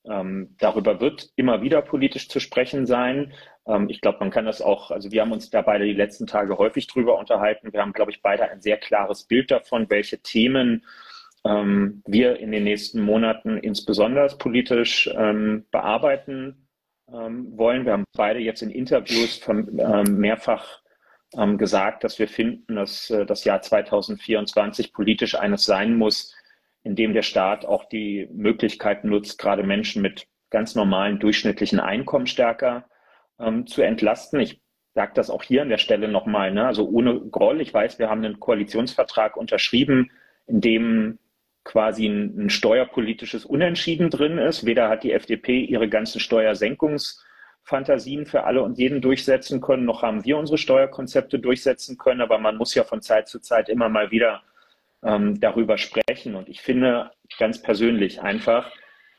[0.10, 3.34] Ähm, darüber wird immer wieder politisch zu sprechen sein.
[3.68, 6.28] Ähm, ich glaube, man kann das auch, also wir haben uns da beide die letzten
[6.28, 7.74] Tage häufig drüber unterhalten.
[7.74, 10.86] Wir haben, glaube ich, beide ein sehr klares Bild davon, welche Themen
[11.46, 16.64] ähm, wir in den nächsten Monaten insbesondere politisch ähm, bearbeiten
[17.10, 17.86] wollen.
[17.86, 19.64] Wir haben beide jetzt in Interviews von,
[20.20, 20.82] mehrfach
[21.34, 26.36] ähm, gesagt, dass wir finden, dass äh, das Jahr 2024 politisch eines sein muss,
[26.84, 32.28] in dem der Staat auch die Möglichkeit nutzt, gerade Menschen mit ganz normalen durchschnittlichen Einkommen
[32.28, 32.86] stärker
[33.40, 34.40] ähm, zu entlasten.
[34.40, 34.62] Ich
[34.94, 36.66] sage das auch hier an der Stelle nochmal, ne?
[36.66, 37.62] also ohne Groll.
[37.62, 40.12] Ich weiß, wir haben einen Koalitionsvertrag unterschrieben,
[40.48, 41.20] in dem
[41.66, 44.66] quasi ein, ein steuerpolitisches Unentschieden drin ist.
[44.66, 47.20] Weder hat die FDP ihre ganzen Steuersenkungs-
[47.68, 52.38] Fantasien für alle und jeden durchsetzen können, noch haben wir unsere Steuerkonzepte durchsetzen können, aber
[52.38, 54.42] man muss ja von Zeit zu Zeit immer mal wieder
[55.04, 56.36] ähm, darüber sprechen.
[56.36, 58.72] Und ich finde ganz persönlich einfach,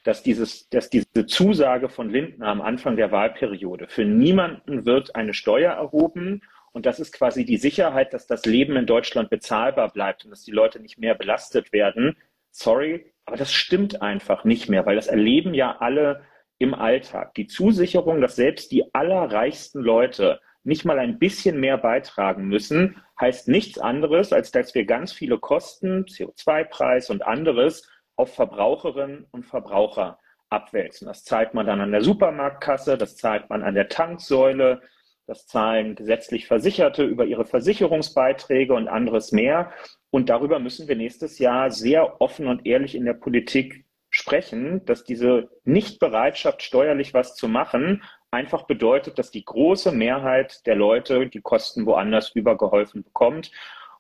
[0.03, 5.35] dass, dieses, dass diese Zusage von Lindner am Anfang der Wahlperiode, für niemanden wird eine
[5.35, 6.41] Steuer erhoben
[6.73, 10.45] und das ist quasi die Sicherheit, dass das Leben in Deutschland bezahlbar bleibt und dass
[10.45, 12.17] die Leute nicht mehr belastet werden.
[12.51, 16.25] Sorry, aber das stimmt einfach nicht mehr, weil das erleben ja alle
[16.59, 17.35] im Alltag.
[17.35, 23.49] Die Zusicherung, dass selbst die allerreichsten Leute nicht mal ein bisschen mehr beitragen müssen, heißt
[23.49, 30.19] nichts anderes, als dass wir ganz viele Kosten, CO2-Preis und anderes auf Verbraucherinnen und Verbraucher
[30.51, 31.07] abwälzen.
[31.07, 34.83] Das zahlt man dann an der Supermarktkasse, das zahlt man an der Tanksäule,
[35.27, 39.73] das zahlen gesetzlich Versicherte über ihre Versicherungsbeiträge und anderes mehr.
[40.11, 43.85] Und darüber müssen wir nächstes Jahr sehr offen und ehrlich in der Politik
[44.19, 50.75] sprechen, dass diese Nichtbereitschaft, steuerlich was zu machen, einfach bedeutet, dass die große Mehrheit der
[50.75, 53.51] Leute die Kosten woanders übergeholfen bekommt.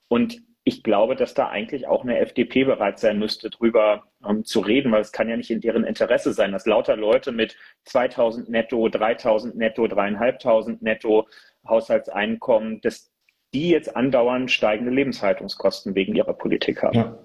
[0.08, 4.60] Und ich glaube, dass da eigentlich auch eine FDP bereit sein müsste, drüber ähm, zu
[4.60, 8.50] reden, weil es kann ja nicht in deren Interesse sein, dass lauter Leute mit 2000
[8.50, 11.26] netto, 3000 netto, dreieinhalbtausend netto
[11.66, 13.10] Haushaltseinkommen, dass
[13.54, 16.94] die jetzt andauernd steigende Lebenshaltungskosten wegen ihrer Politik haben.
[16.94, 17.18] Ja.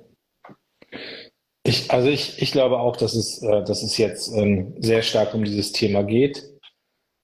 [1.74, 5.34] Ich, also ich, ich glaube auch, dass es, äh, dass es jetzt ähm, sehr stark
[5.34, 6.44] um dieses Thema geht.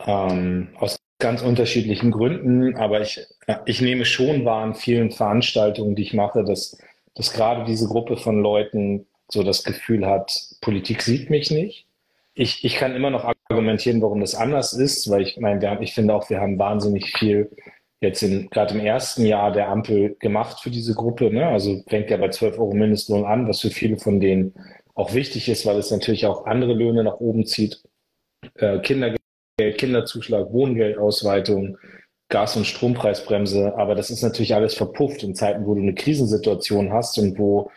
[0.07, 3.19] Ähm, aus ganz unterschiedlichen Gründen, aber ich,
[3.65, 6.79] ich nehme schon wahr in vielen Veranstaltungen, die ich mache, dass,
[7.13, 10.31] dass gerade diese Gruppe von Leuten so das Gefühl hat,
[10.61, 11.85] Politik sieht mich nicht.
[12.33, 16.15] Ich, ich kann immer noch argumentieren, warum das anders ist, weil ich meine, ich finde
[16.15, 17.51] auch, wir haben wahnsinnig viel
[18.01, 21.31] jetzt gerade im ersten Jahr der Ampel gemacht für diese Gruppe.
[21.31, 21.47] Ne?
[21.47, 24.53] Also fängt ja bei 12 Euro Mindestlohn an, was für viele von denen
[24.95, 27.81] auch wichtig ist, weil es natürlich auch andere Löhne nach oben zieht.
[28.55, 29.19] Äh, Kindergeld,
[29.77, 31.77] Kinderzuschlag, Wohngeldausweitung,
[32.29, 33.75] Gas- und Strompreisbremse.
[33.77, 37.69] Aber das ist natürlich alles verpufft in Zeiten, wo du eine Krisensituation hast und wo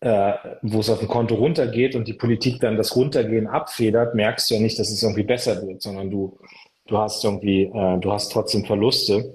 [0.00, 4.50] äh, wo es auf dem Konto runtergeht und die Politik dann das Runtergehen abfedert, merkst
[4.50, 6.38] du ja nicht, dass es irgendwie besser wird, sondern du,
[6.86, 9.34] du hast irgendwie, äh, du hast trotzdem Verluste.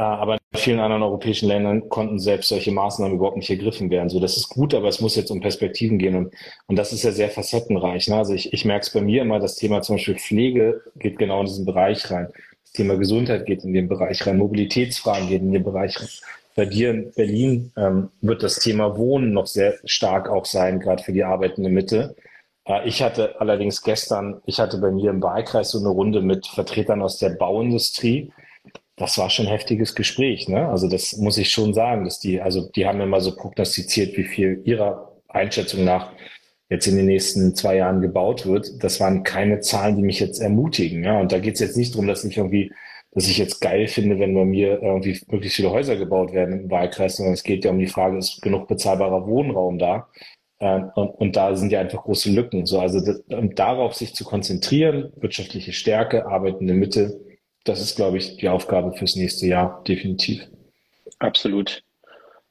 [0.00, 4.08] Äh, aber in vielen anderen europäischen Ländern konnten selbst solche Maßnahmen überhaupt nicht ergriffen werden.
[4.08, 6.16] So, das ist gut, aber es muss jetzt um Perspektiven gehen.
[6.16, 6.34] Und,
[6.68, 8.08] und das ist ja sehr facettenreich.
[8.08, 8.16] Ne?
[8.16, 11.40] Also ich, ich merke es bei mir immer, das Thema zum Beispiel Pflege geht genau
[11.40, 12.28] in diesen Bereich rein.
[12.62, 14.38] Das Thema Gesundheit geht in den Bereich rein.
[14.38, 16.08] Mobilitätsfragen gehen in den Bereich rein.
[16.56, 21.02] Bei dir in Berlin ähm, wird das Thema Wohnen noch sehr stark auch sein, gerade
[21.02, 22.16] für die arbeitende Mitte.
[22.64, 26.46] Äh, ich hatte allerdings gestern, ich hatte bei mir im Wahlkreis so eine Runde mit
[26.46, 28.32] Vertretern aus der Bauindustrie
[29.00, 30.46] das war schon ein heftiges Gespräch.
[30.46, 30.68] Ne?
[30.68, 34.24] Also das muss ich schon sagen, dass die, also die haben immer so prognostiziert, wie
[34.24, 36.12] viel ihrer Einschätzung nach
[36.68, 38.84] jetzt in den nächsten zwei Jahren gebaut wird.
[38.84, 41.02] Das waren keine Zahlen, die mich jetzt ermutigen.
[41.02, 41.18] Ja?
[41.18, 42.72] Und da geht es jetzt nicht darum, dass ich irgendwie,
[43.12, 46.70] dass ich jetzt geil finde, wenn bei mir irgendwie möglichst viele Häuser gebaut werden im
[46.70, 50.08] Wahlkreis, sondern es geht ja um die Frage, ist genug bezahlbarer Wohnraum da?
[50.60, 52.66] Ähm, und, und da sind ja einfach große Lücken.
[52.66, 57.18] So, also das, um darauf sich zu konzentrieren, wirtschaftliche Stärke, arbeitende Mitte,
[57.64, 60.46] das ist, glaube ich, die Aufgabe fürs nächste Jahr, definitiv.
[61.18, 61.82] Absolut.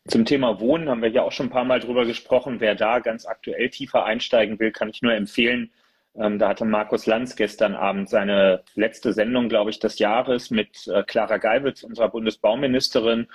[0.07, 2.59] Zum Thema Wohnen haben wir ja auch schon ein paar Mal drüber gesprochen.
[2.59, 5.71] Wer da ganz aktuell tiefer einsteigen will, kann ich nur empfehlen.
[6.15, 10.87] Ähm, da hatte Markus Lanz gestern Abend seine letzte Sendung, glaube ich, des Jahres mit
[10.87, 13.27] äh, Clara Geiwitz, unserer Bundesbauministerin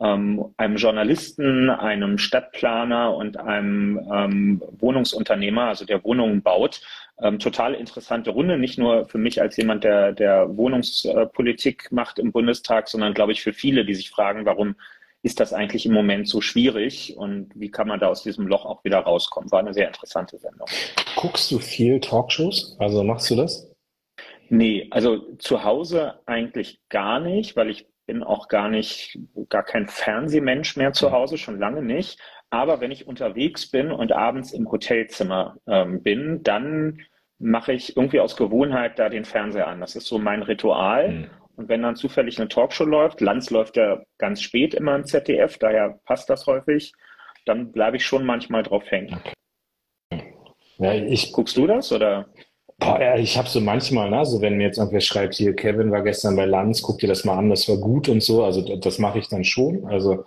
[0.00, 6.80] ähm, einem Journalisten, einem Stadtplaner und einem ähm, Wohnungsunternehmer, also der Wohnungen baut.
[7.20, 12.30] Ähm, total interessante Runde, nicht nur für mich als jemand, der, der Wohnungspolitik macht im
[12.30, 14.76] Bundestag, sondern glaube ich für viele, die sich fragen, warum
[15.22, 18.64] ist das eigentlich im Moment so schwierig und wie kann man da aus diesem Loch
[18.64, 19.50] auch wieder rauskommen?
[19.50, 20.68] War eine sehr interessante Sendung.
[21.16, 22.76] Guckst du viel Talkshows?
[22.78, 23.68] Also machst du das?
[24.48, 29.18] Nee, also zu Hause eigentlich gar nicht, weil ich bin auch gar nicht,
[29.50, 32.18] gar kein Fernsehmensch mehr zu Hause, schon lange nicht.
[32.50, 37.02] Aber wenn ich unterwegs bin und abends im Hotelzimmer ähm, bin, dann
[37.38, 39.80] mache ich irgendwie aus Gewohnheit da den Fernseher an.
[39.80, 41.10] Das ist so mein Ritual.
[41.10, 41.30] Mhm.
[41.56, 45.58] Und wenn dann zufällig eine Talkshow läuft, Lanz läuft ja ganz spät immer im ZDF,
[45.58, 46.92] daher passt das häufig,
[47.44, 49.20] dann bleibe ich schon manchmal drauf hängen.
[50.10, 50.34] Okay.
[50.78, 52.28] Ja, ich, Guckst du das oder?
[52.80, 55.90] Boah, ja, ich habe so manchmal, ne, so wenn mir jetzt irgendwer schreibt, hier, Kevin
[55.90, 58.76] war gestern bei Lanz, guck dir das mal an, das war gut und so, also
[58.76, 59.84] das mache ich dann schon.
[59.86, 60.24] Also,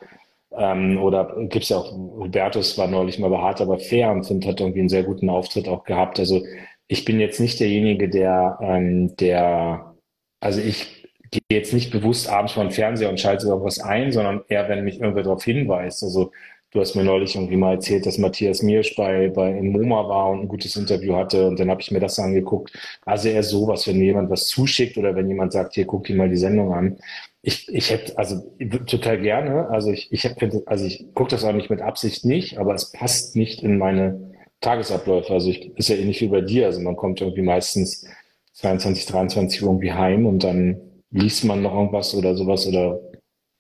[0.58, 4.46] ähm, oder gibt's ja auch, Hubertus war neulich mal bei Hart, aber fair und Find
[4.46, 6.20] hat irgendwie einen sehr guten Auftritt auch gehabt.
[6.20, 6.44] Also
[6.88, 9.96] ich bin jetzt nicht derjenige, der, ähm, der,
[10.42, 14.44] also ich gehe jetzt nicht bewusst abends vor den Fernseher und schalte irgendwas ein, sondern
[14.50, 16.04] eher, wenn mich irgendwer darauf hinweist.
[16.04, 16.32] Also
[16.72, 20.30] Du hast mir neulich irgendwie mal erzählt, dass Matthias Miersch bei, bei in MoMA war
[20.30, 22.72] und ein gutes Interview hatte und dann habe ich mir das angeguckt.
[23.06, 26.16] Also eher sowas, wenn mir jemand was zuschickt oder wenn jemand sagt, hier guck dir
[26.16, 26.98] mal die Sendung an.
[27.42, 28.56] Ich, ich hätte, also
[28.88, 32.58] total gerne, also ich, ich hätte, also ich gucke das auch nicht mit Absicht nicht,
[32.58, 34.32] aber es passt nicht in meine
[34.62, 35.34] Tagesabläufe.
[35.34, 36.68] Also ich, ist ja ähnlich wie bei dir.
[36.68, 38.08] Also man kommt irgendwie meistens
[38.54, 40.80] 22, 23 Uhr irgendwie heim und dann
[41.10, 43.02] liest man noch irgendwas oder sowas oder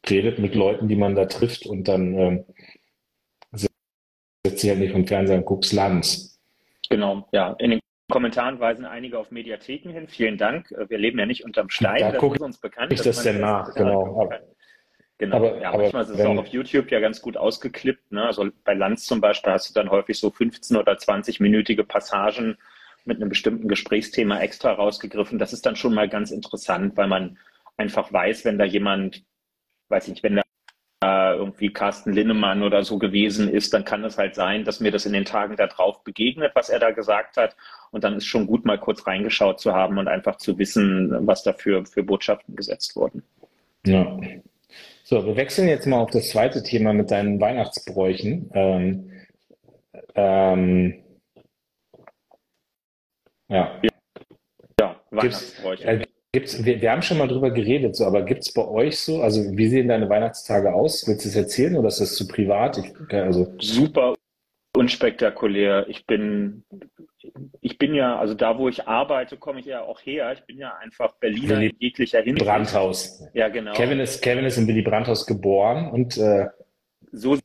[0.09, 2.45] redet mit Leuten, die man da trifft und dann ähm,
[4.69, 6.39] halt nicht vom Fernseher guckst Lanz.
[6.89, 7.55] Genau, ja.
[7.59, 10.07] In den Kommentaren weisen einige auf Mediatheken hin.
[10.07, 10.73] Vielen Dank.
[10.89, 12.01] Wir leben ja nicht unterm Stein.
[12.01, 12.93] Da das ist uns bekannt.
[12.93, 14.29] Ich das denn nach, genau.
[15.17, 18.11] Genau, aber, ja, aber manchmal ist es auch auf YouTube ja ganz gut ausgeklippt.
[18.11, 18.25] Ne?
[18.25, 22.57] Also bei Lanz zum Beispiel hast du dann häufig so 15 oder 20-minütige Passagen
[23.05, 25.37] mit einem bestimmten Gesprächsthema extra rausgegriffen.
[25.37, 27.37] Das ist dann schon mal ganz interessant, weil man
[27.77, 29.23] einfach weiß, wenn da jemand,
[29.89, 30.41] weiß ich nicht, wenn da
[31.03, 35.05] irgendwie Carsten Linnemann oder so gewesen ist, dann kann es halt sein, dass mir das
[35.05, 37.55] in den Tagen darauf begegnet, was er da gesagt hat.
[37.89, 41.43] Und dann ist schon gut, mal kurz reingeschaut zu haben und einfach zu wissen, was
[41.43, 43.23] da für, Botschaften gesetzt wurden.
[43.85, 44.19] Ja.
[45.03, 48.51] So, wir wechseln jetzt mal auf das zweite Thema mit deinen Weihnachtsbräuchen.
[48.53, 49.11] Ähm,
[50.13, 51.03] ähm,
[53.49, 53.81] ja.
[54.79, 55.83] Ja, Weihnachtsbräuche.
[55.83, 58.99] Äh, Gibt's, wir, wir haben schon mal drüber geredet, so, aber gibt es bei euch
[58.99, 61.05] so, also wie sehen deine Weihnachtstage aus?
[61.05, 62.77] Willst du es erzählen oder ist das zu privat?
[62.77, 63.53] Ich, also.
[63.59, 64.15] Super
[64.73, 65.87] unspektakulär.
[65.89, 66.63] Ich bin,
[67.59, 70.31] ich bin ja, also da, wo ich arbeite, komme ich ja auch her.
[70.31, 72.45] Ich bin ja einfach Berliner Willy in jeglicher Hinsicht.
[72.45, 73.23] Brandhaus.
[73.33, 73.73] Ja, genau.
[73.73, 76.47] Kevin ist, Kevin ist in Willy Brandhaus geboren und äh,
[77.11, 77.37] so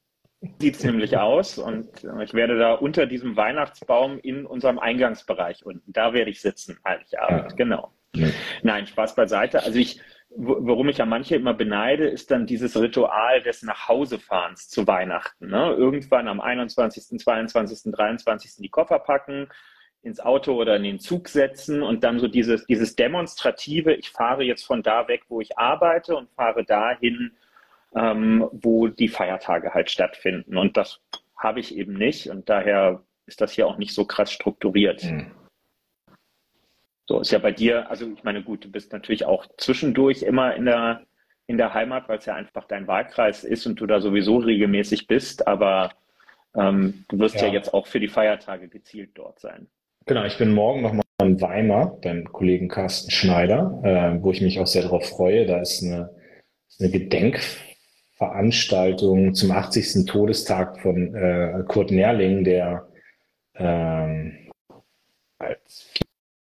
[0.61, 1.59] sieht es nämlich aus.
[1.59, 1.89] Und
[2.22, 7.51] ich werde da unter diesem Weihnachtsbaum in unserem Eingangsbereich unten, da werde ich sitzen, Heiligabend,
[7.51, 7.57] ja.
[7.57, 7.93] genau.
[8.16, 8.32] Nee.
[8.62, 9.62] Nein, Spaß beiseite.
[9.62, 10.00] Also ich,
[10.30, 15.48] worum ich ja manche immer beneide, ist dann dieses Ritual des Nachhausefahrens zu Weihnachten.
[15.48, 15.74] Ne?
[15.76, 18.56] Irgendwann am 21., 22., 23.
[18.58, 19.48] die Koffer packen,
[20.06, 24.44] ins Auto oder in den Zug setzen und dann so dieses, dieses demonstrative, ich fahre
[24.44, 27.32] jetzt von da weg, wo ich arbeite und fahre dahin,
[27.94, 30.56] ähm, wo die Feiertage halt stattfinden.
[30.56, 31.00] Und das
[31.36, 35.02] habe ich eben nicht und daher ist das hier auch nicht so krass strukturiert.
[35.02, 35.32] Mhm.
[37.07, 40.57] So ist ja bei dir, also ich meine, gut, du bist natürlich auch zwischendurch immer
[40.57, 41.02] in der,
[41.46, 45.07] in der Heimat, weil es ja einfach dein Wahlkreis ist und du da sowieso regelmäßig
[45.07, 45.92] bist, aber
[46.57, 47.46] ähm, du wirst ja.
[47.46, 47.52] ja.
[47.52, 49.68] jetzt auch für die Feiertage gezielt dort sein.
[50.07, 54.59] Genau, ich bin morgen nochmal in Weimar beim Kollegen Carsten Schneider, äh, wo ich mich
[54.59, 55.46] auch sehr darauf freue.
[55.46, 56.11] Da ist eine,
[56.80, 60.07] eine Gedenkveranstaltung zum 80.
[60.07, 62.88] Todestag von äh, Kurt Nerling, der
[63.54, 64.50] ähm,
[65.38, 65.92] als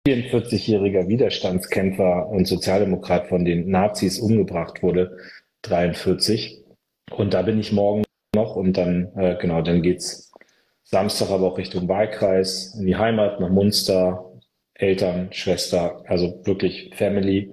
[0.07, 5.19] 44-jähriger Widerstandskämpfer und Sozialdemokrat von den Nazis umgebracht wurde,
[5.63, 6.65] 43.
[7.11, 8.05] Und da bin ich morgen
[8.35, 10.31] noch und dann, äh, genau, dann geht's
[10.85, 14.33] Samstag aber auch Richtung Wahlkreis, in die Heimat, nach Munster,
[14.75, 17.53] Eltern, Schwester, also wirklich Family.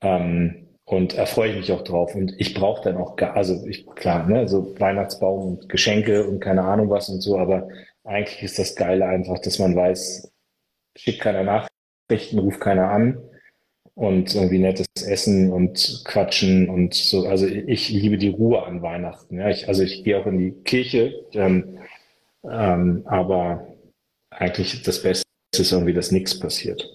[0.00, 2.14] Ähm, und erfreue ich mich auch drauf.
[2.14, 6.62] Und ich brauche dann auch, also ich, klar, ne, so Weihnachtsbaum und Geschenke und keine
[6.62, 7.68] Ahnung was und so, aber
[8.04, 10.32] eigentlich ist das Geile einfach, dass man weiß,
[10.96, 11.44] schickt keiner
[12.12, 13.18] Nachrichten, ruft keiner an
[13.94, 17.26] und irgendwie nettes Essen und Quatschen und so.
[17.26, 19.38] Also ich liebe die Ruhe an Weihnachten.
[19.38, 19.48] Ja.
[19.48, 21.78] Ich, also ich gehe auch in die Kirche, ähm,
[22.44, 23.66] ähm, aber
[24.30, 25.24] eigentlich das Beste
[25.56, 26.86] ist irgendwie, dass nichts passiert.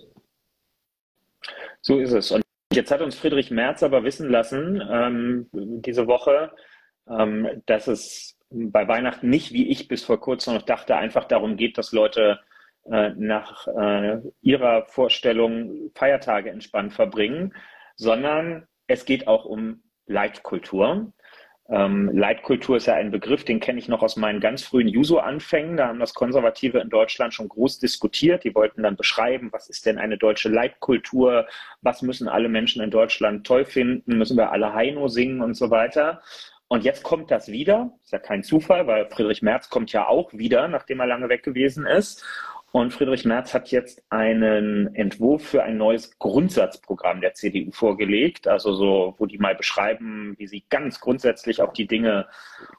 [1.82, 2.32] So ist es.
[2.32, 6.52] Und jetzt hat uns Friedrich Merz aber wissen lassen, ähm, diese Woche,
[7.10, 11.58] ähm, dass es bei Weihnachten nicht, wie ich bis vor kurzem noch dachte, einfach darum
[11.58, 12.40] geht, dass Leute
[12.90, 17.54] nach äh, ihrer Vorstellung Feiertage entspannt verbringen,
[17.96, 21.12] sondern es geht auch um Leitkultur.
[21.70, 25.76] Ähm, Leitkultur ist ja ein Begriff, den kenne ich noch aus meinen ganz frühen Juso-Anfängen.
[25.76, 28.46] Da haben das Konservative in Deutschland schon groß diskutiert.
[28.46, 31.46] Die wollten dann beschreiben, was ist denn eine deutsche Leitkultur?
[31.82, 34.18] Was müssen alle Menschen in Deutschland toll finden?
[34.18, 36.22] Müssen wir alle Heino singen und so weiter?
[36.70, 37.92] Und jetzt kommt das wieder.
[38.04, 41.44] Ist ja kein Zufall, weil Friedrich Merz kommt ja auch wieder, nachdem er lange weg
[41.44, 42.26] gewesen ist.
[42.78, 48.72] Und Friedrich Merz hat jetzt einen Entwurf für ein neues Grundsatzprogramm der CDU vorgelegt, also
[48.72, 52.28] so, wo die mal beschreiben, wie sie ganz grundsätzlich auf die Dinge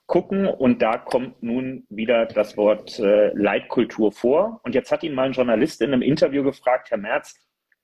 [0.07, 0.47] gucken.
[0.47, 4.61] Und da kommt nun wieder das Wort äh, Leitkultur vor.
[4.63, 7.35] Und jetzt hat ihn mal ein Journalist in einem Interview gefragt, Herr Merz,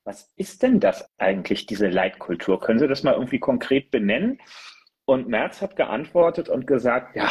[0.05, 2.61] was ist denn das eigentlich, diese Leitkultur?
[2.61, 4.41] Können Sie das mal irgendwie konkret benennen?
[5.05, 7.29] Und Merz hat geantwortet und gesagt, ja,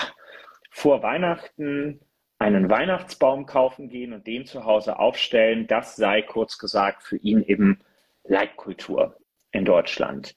[0.71, 2.01] vor Weihnachten
[2.43, 7.41] einen Weihnachtsbaum kaufen gehen und den zu Hause aufstellen, das sei kurz gesagt für ihn
[7.41, 7.79] eben
[8.25, 9.17] Leitkultur
[9.51, 10.35] in Deutschland.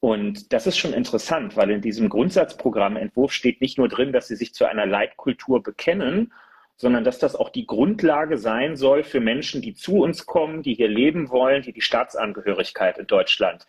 [0.00, 4.36] Und das ist schon interessant, weil in diesem Grundsatzprogrammentwurf steht nicht nur drin, dass sie
[4.36, 6.32] sich zu einer Leitkultur bekennen,
[6.76, 10.74] sondern dass das auch die Grundlage sein soll für Menschen, die zu uns kommen, die
[10.74, 13.66] hier leben wollen, die die Staatsangehörigkeit in Deutschland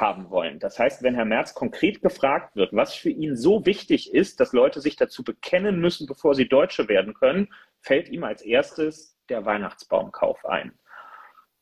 [0.00, 0.58] haben wollen.
[0.58, 4.52] Das heißt, wenn Herr Merz konkret gefragt wird, was für ihn so wichtig ist, dass
[4.52, 7.48] Leute sich dazu bekennen müssen, bevor sie Deutsche werden können,
[7.80, 10.72] fällt ihm als erstes der Weihnachtsbaumkauf ein.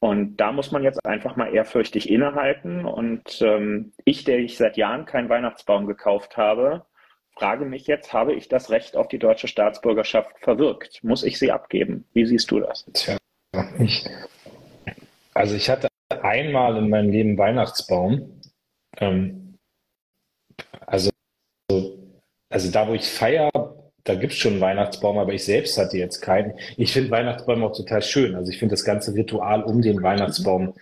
[0.01, 2.85] Und da muss man jetzt einfach mal ehrfürchtig innehalten.
[2.85, 6.87] Und ähm, ich, der ich seit Jahren keinen Weihnachtsbaum gekauft habe,
[7.33, 11.03] frage mich jetzt, habe ich das Recht auf die deutsche Staatsbürgerschaft verwirkt?
[11.03, 12.05] Muss ich sie abgeben?
[12.13, 12.87] Wie siehst du das?
[12.93, 13.17] Tja,
[13.81, 14.07] ich,
[15.35, 18.41] also ich hatte einmal in meinem Leben Weihnachtsbaum.
[18.99, 19.59] Ähm,
[20.87, 21.11] also,
[22.51, 23.51] also da, wo ich feiere,
[24.05, 26.55] da gibt es schon einen Weihnachtsbaum, aber ich selbst hatte jetzt keinen.
[26.77, 28.35] Ich finde Weihnachtsbäume auch total schön.
[28.35, 30.75] Also ich finde das ganze Ritual um den Weihnachtsbaum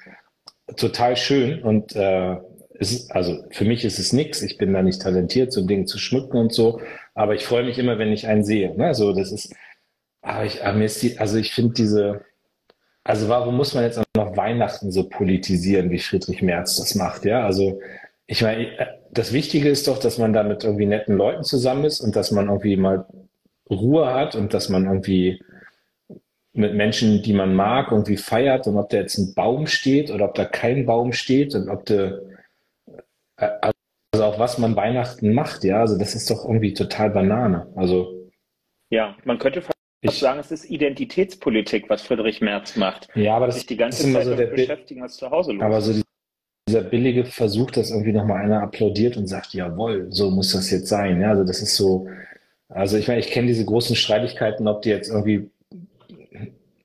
[0.76, 2.36] total schön und äh,
[2.74, 4.42] ist, also für mich ist es nichts.
[4.42, 6.80] Ich bin da nicht talentiert, so ein Ding zu schmücken und so.
[7.14, 8.76] Aber ich freue mich immer, wenn ich einen sehe.
[8.76, 8.94] Ne?
[8.94, 9.54] So, das ist,
[10.22, 12.24] aber ich, aber mir ist die, also ich finde diese,
[13.06, 17.24] also warum muss man jetzt noch Weihnachten so politisieren, wie Friedrich Merz das macht?
[17.24, 17.80] Ja, also
[18.26, 18.68] ich meine,
[19.12, 22.32] das Wichtige ist doch, dass man da mit irgendwie netten Leuten zusammen ist und dass
[22.32, 23.06] man irgendwie mal
[23.70, 25.40] Ruhe hat und dass man irgendwie
[26.52, 30.24] mit Menschen, die man mag, irgendwie feiert und ob da jetzt ein Baum steht oder
[30.24, 32.18] ob da kein Baum steht und ob da,
[33.36, 37.68] also auch was man Weihnachten macht, ja, also das ist doch irgendwie total Banane.
[37.76, 38.30] Also
[38.90, 39.62] ja, man könnte
[40.10, 43.08] ich sagen, es ist Identitätspolitik, was Friedrich Merz macht.
[43.14, 46.00] Ja, aber das sich die ganze Zeit so beschäftigen, was zu Hause los Aber so
[46.68, 50.88] dieser billige Versuch, dass irgendwie nochmal einer applaudiert und sagt, jawohl, so muss das jetzt
[50.88, 51.20] sein.
[51.20, 52.08] Ja, also das ist so,
[52.68, 55.48] also ich meine, ich kenne diese großen Streitigkeiten, ob die jetzt irgendwie,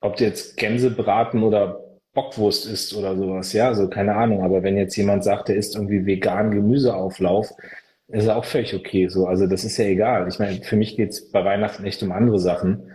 [0.00, 1.80] ob die jetzt Gänsebraten oder
[2.14, 4.44] Bockwurst ist oder sowas, ja, also keine Ahnung.
[4.44, 7.50] Aber wenn jetzt jemand sagt, der isst irgendwie vegan Gemüseauflauf,
[8.08, 9.08] ist auch völlig okay.
[9.08, 10.28] So, also das ist ja egal.
[10.28, 12.90] Ich meine, für mich geht's bei Weihnachten echt um andere Sachen.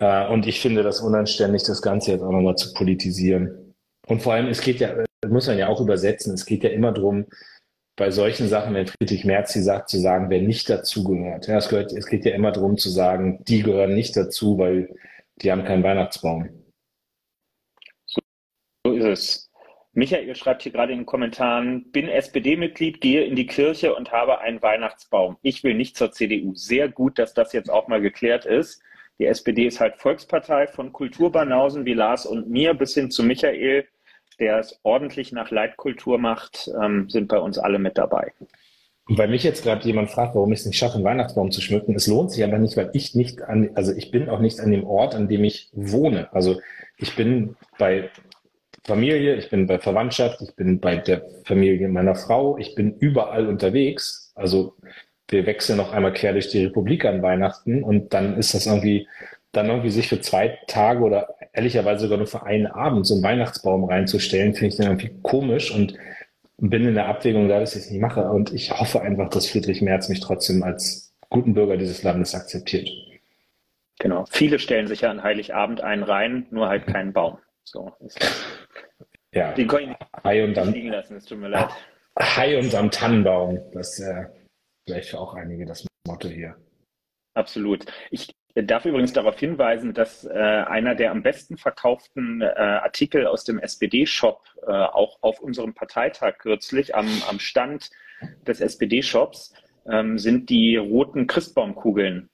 [0.00, 3.74] Äh, und ich finde das unanständig, das Ganze jetzt auch nochmal zu politisieren.
[4.06, 6.92] Und vor allem, es geht ja, muss man ja auch übersetzen, es geht ja immer
[6.92, 7.26] darum,
[7.96, 11.46] bei solchen Sachen, wenn Friedrich Merz sie sagt, zu sagen, wer nicht dazugehört.
[11.46, 14.96] Ja, es, gehört, es geht ja immer darum zu sagen, die gehören nicht dazu, weil
[15.36, 16.48] die haben keinen Weihnachtsbaum.
[18.06, 19.50] So ist es.
[19.92, 24.40] Michael schreibt hier gerade in den Kommentaren, bin SPD-Mitglied, gehe in die Kirche und habe
[24.40, 25.36] einen Weihnachtsbaum.
[25.42, 26.54] Ich will nicht zur CDU.
[26.54, 28.80] Sehr gut, dass das jetzt auch mal geklärt ist.
[29.20, 33.84] Die SPD ist halt Volkspartei von Kulturbanausen wie Lars und mir bis hin zu Michael,
[34.38, 38.32] der es ordentlich nach Leitkultur macht, ähm, sind bei uns alle mit dabei.
[39.06, 41.60] Und weil mich jetzt gerade jemand fragt, warum ich es nicht schaffe, einen Weihnachtsbaum zu
[41.60, 44.58] schmücken, es lohnt sich aber nicht, weil ich nicht an, also ich bin auch nicht
[44.58, 46.32] an dem Ort, an dem ich wohne.
[46.32, 46.58] Also
[46.96, 48.08] ich bin bei
[48.84, 53.48] Familie, ich bin bei Verwandtschaft, ich bin bei der Familie meiner Frau, ich bin überall
[53.48, 54.32] unterwegs.
[54.34, 54.76] Also
[55.32, 59.08] wir wechseln noch einmal quer durch die Republik an Weihnachten und dann ist das irgendwie,
[59.52, 63.22] dann irgendwie sich für zwei Tage oder ehrlicherweise sogar nur für einen Abend so einen
[63.22, 65.94] Weihnachtsbaum reinzustellen, finde ich dann irgendwie komisch und
[66.58, 68.22] bin in der Abwägung da, dass ich es nicht mache.
[68.30, 72.88] Und ich hoffe einfach, dass Friedrich Merz mich trotzdem als guten Bürger dieses Landes akzeptiert.
[73.98, 74.24] Genau.
[74.30, 77.38] Viele stellen sich ja an Heiligabend einen rein, nur halt keinen Baum.
[77.64, 77.92] So.
[79.32, 79.52] Ja.
[79.52, 81.68] Den kann ich Hi und am, liegen lassen, es tut mir leid.
[82.18, 83.60] Hi und am Tannenbaum.
[83.72, 84.24] Das ist äh,
[84.90, 86.56] vielleicht für auch einige das Motto hier.
[87.34, 87.86] Absolut.
[88.10, 93.44] Ich darf übrigens darauf hinweisen, dass äh, einer der am besten verkauften äh, Artikel aus
[93.44, 97.90] dem SPD-Shop äh, auch auf unserem Parteitag kürzlich am, am Stand
[98.46, 99.54] des SPD-Shops
[99.86, 102.28] ähm, sind die roten Christbaumkugeln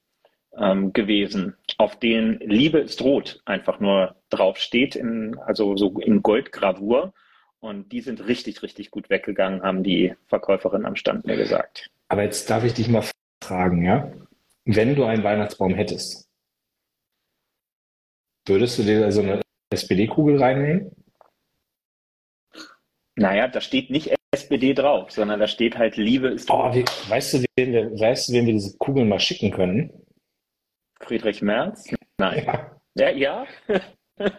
[0.56, 7.12] ähm, gewesen, auf denen Liebe ist rot einfach nur draufsteht, in, also so in Goldgravur.
[7.60, 11.90] Und die sind richtig, richtig gut weggegangen, haben die Verkäuferin am Stand mir gesagt.
[12.08, 13.04] Aber jetzt darf ich dich mal
[13.42, 14.12] fragen, ja?
[14.64, 16.28] Wenn du einen Weihnachtsbaum hättest,
[18.46, 20.90] würdest du dir da so eine SPD-Kugel reinnehmen?
[23.16, 27.34] Naja, da steht nicht SPD drauf, sondern da steht halt Liebe ist oh, wie, weißt,
[27.34, 29.90] du, wen wir, weißt du, wen wir diese Kugeln mal schicken können?
[31.00, 31.88] Friedrich Merz?
[32.18, 32.44] Nein.
[32.94, 33.46] Ja, ja.
[33.68, 33.80] Ja,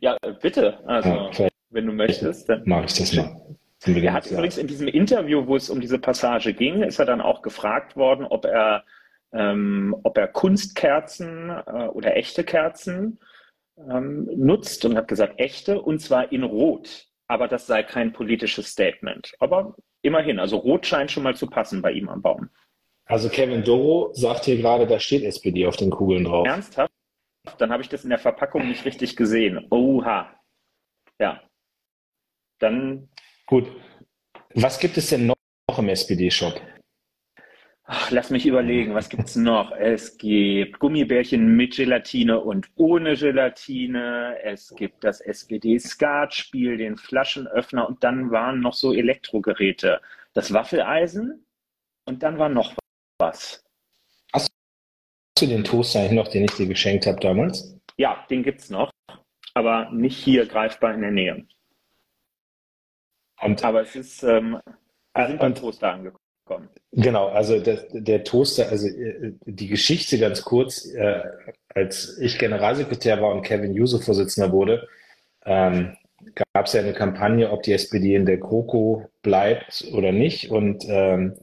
[0.00, 0.84] ja bitte.
[0.86, 2.62] Also, ja, wenn du möchtest, dann.
[2.66, 3.56] Mache ich das mal.
[3.84, 7.20] Er hat übrigens in diesem Interview, wo es um diese Passage ging, ist er dann
[7.20, 8.84] auch gefragt worden, ob er,
[9.32, 13.20] ähm, ob er Kunstkerzen äh, oder echte Kerzen
[13.78, 17.06] ähm, nutzt und hat gesagt, echte und zwar in Rot.
[17.28, 19.34] Aber das sei kein politisches Statement.
[19.38, 22.48] Aber immerhin, also Rot scheint schon mal zu passen bei ihm am Baum.
[23.04, 26.46] Also Kevin Doro sagt hier gerade, da steht SPD auf den Kugeln drauf.
[26.46, 26.92] Ernsthaft?
[27.56, 29.66] Dann habe ich das in der Verpackung nicht richtig gesehen.
[29.70, 30.30] Oha.
[31.18, 31.42] Ja.
[32.58, 33.08] Dann
[33.48, 33.66] Gut.
[34.54, 36.60] Was gibt es denn noch im SPD-Shop?
[38.10, 39.72] Lass mich überlegen, was gibt es noch?
[39.72, 44.36] Es gibt Gummibärchen mit Gelatine und ohne Gelatine.
[44.42, 50.02] Es gibt das SPD-Skatspiel, den Flaschenöffner und dann waren noch so Elektrogeräte.
[50.34, 51.46] Das Waffeleisen
[52.04, 52.74] und dann war noch
[53.18, 53.64] was.
[54.34, 54.50] Hast
[55.40, 57.74] du den Toaster eigentlich noch, den ich dir geschenkt habe damals?
[57.96, 58.90] Ja, den gibt es noch,
[59.54, 61.46] aber nicht hier greifbar in der Nähe.
[63.42, 64.58] Und, Aber es ist, ähm,
[65.14, 66.68] wir sind beim Toaster angekommen.
[66.92, 71.22] Genau, also der, der Toaster, also äh, die Geschichte ganz kurz, äh,
[71.74, 74.88] als ich Generalsekretär war und Kevin Juso Vorsitzender wurde,
[75.44, 75.96] ähm,
[76.52, 80.50] gab es ja eine Kampagne, ob die SPD in der GroKo bleibt oder nicht.
[80.50, 81.34] Und ähm,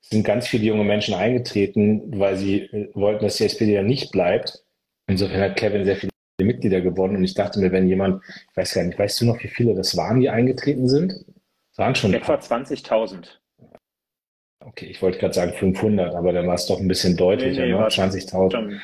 [0.00, 4.12] sind ganz viele junge Menschen eingetreten, weil sie äh, wollten, dass die SPD ja nicht
[4.12, 4.64] bleibt.
[5.06, 7.16] Insofern hat Kevin sehr viele Mitglieder gewonnen.
[7.16, 9.74] Und ich dachte mir, wenn jemand, ich weiß gar nicht, weißt du noch, wie viele
[9.74, 11.24] das waren, die eingetreten sind?
[11.78, 12.14] Waren schon.
[12.14, 13.38] Etwa 20.000.
[14.60, 17.72] Okay, ich wollte gerade sagen 500, aber dann war es doch ein bisschen deutlicher, nee,
[17.72, 17.88] nee, ne?
[17.88, 18.78] 20.000.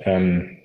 [0.00, 0.58] Ähm,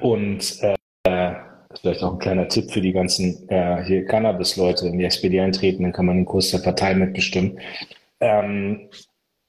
[0.00, 1.34] und äh,
[1.80, 5.82] vielleicht auch ein kleiner Tipp für die ganzen äh, hier Cannabis-Leute, in die SPD eintreten,
[5.82, 7.58] dann kann man den Kurs der Partei mitbestimmen.
[8.20, 8.88] Ähm,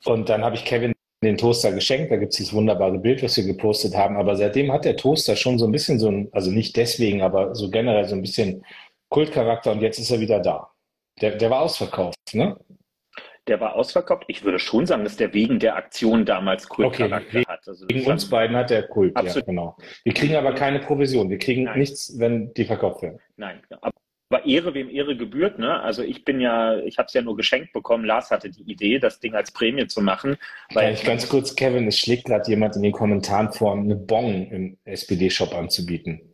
[0.05, 0.93] und dann habe ich Kevin
[1.23, 2.11] den Toaster geschenkt.
[2.11, 4.17] Da gibt es dieses wunderbare Bild, was wir gepostet haben.
[4.17, 7.55] Aber seitdem hat der Toaster schon so ein bisschen so ein, also nicht deswegen, aber
[7.55, 8.65] so generell so ein bisschen
[9.09, 10.72] Kultcharakter und jetzt ist er wieder da.
[11.21, 12.57] Der, der war ausverkauft, ne?
[13.47, 14.23] Der war ausverkauft.
[14.27, 17.67] Ich würde schon sagen, dass der wegen der Aktion damals Kultcharakter okay, hat.
[17.67, 19.47] Also wegen uns beiden hat der Kult, absolut.
[19.47, 19.77] ja, genau.
[20.05, 21.29] Wir kriegen aber keine Provision.
[21.29, 21.79] Wir kriegen Nein.
[21.79, 23.19] nichts, wenn die verkauft werden.
[23.35, 23.61] Nein,
[24.33, 25.59] aber Ehre, wem Ehre gebührt.
[25.59, 25.79] Ne?
[25.81, 28.05] Also ich bin ja, ich habe es ja nur geschenkt bekommen.
[28.05, 30.37] Lars hatte die Idee, das Ding als Prämie zu machen.
[30.73, 34.47] Weil ich ganz kurz, Kevin, es schlägt gerade jemand in den Kommentaren vor, eine Bon
[34.47, 36.32] im SPD-Shop anzubieten.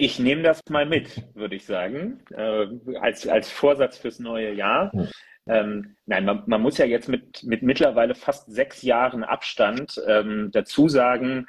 [0.00, 2.66] Ich nehme das mal mit, würde ich sagen, äh,
[2.98, 4.90] als, als Vorsatz fürs neue Jahr.
[4.92, 5.08] Hm.
[5.46, 10.48] Ähm, nein, man, man, muss ja jetzt mit, mit mittlerweile fast sechs Jahren Abstand ähm,
[10.52, 11.48] dazu sagen,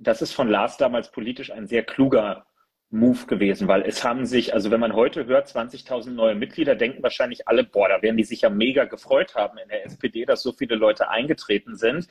[0.00, 2.44] das ist von Lars damals politisch ein sehr kluger
[2.90, 7.02] Move gewesen, weil es haben sich, also wenn man heute hört, 20.000 neue Mitglieder, denken
[7.02, 10.42] wahrscheinlich alle, boah, da werden die sich ja mega gefreut haben in der SPD, dass
[10.42, 12.06] so viele Leute eingetreten sind.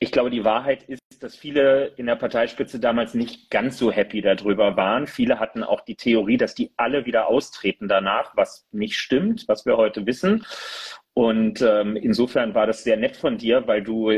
[0.00, 4.20] Ich glaube, die Wahrheit ist, dass viele in der Parteispitze damals nicht ganz so happy
[4.20, 5.08] darüber waren.
[5.08, 9.66] Viele hatten auch die Theorie, dass die alle wieder austreten danach, was nicht stimmt, was
[9.66, 10.46] wir heute wissen.
[11.14, 14.12] Und ähm, insofern war das sehr nett von dir, weil du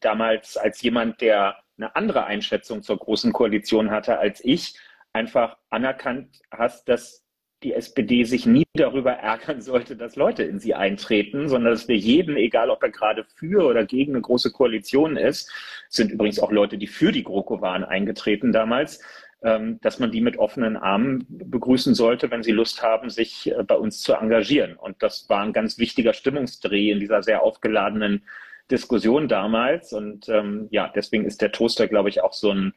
[0.00, 4.78] damals als jemand, der eine andere Einschätzung zur Großen Koalition hatte als ich,
[5.14, 7.23] einfach anerkannt hast, dass
[7.64, 11.96] die SPD sich nie darüber ärgern sollte, dass Leute in sie eintreten, sondern dass wir
[11.96, 15.50] jeden, egal ob er gerade für oder gegen eine große Koalition ist,
[15.88, 19.00] sind übrigens auch Leute, die für die GroKo waren, eingetreten damals,
[19.42, 23.62] ähm, dass man die mit offenen Armen begrüßen sollte, wenn sie Lust haben, sich äh,
[23.62, 24.76] bei uns zu engagieren.
[24.76, 28.24] Und das war ein ganz wichtiger Stimmungsdreh in dieser sehr aufgeladenen
[28.70, 29.92] Diskussion damals.
[29.94, 32.74] Und ähm, ja, deswegen ist der Toaster, glaube ich, auch so ein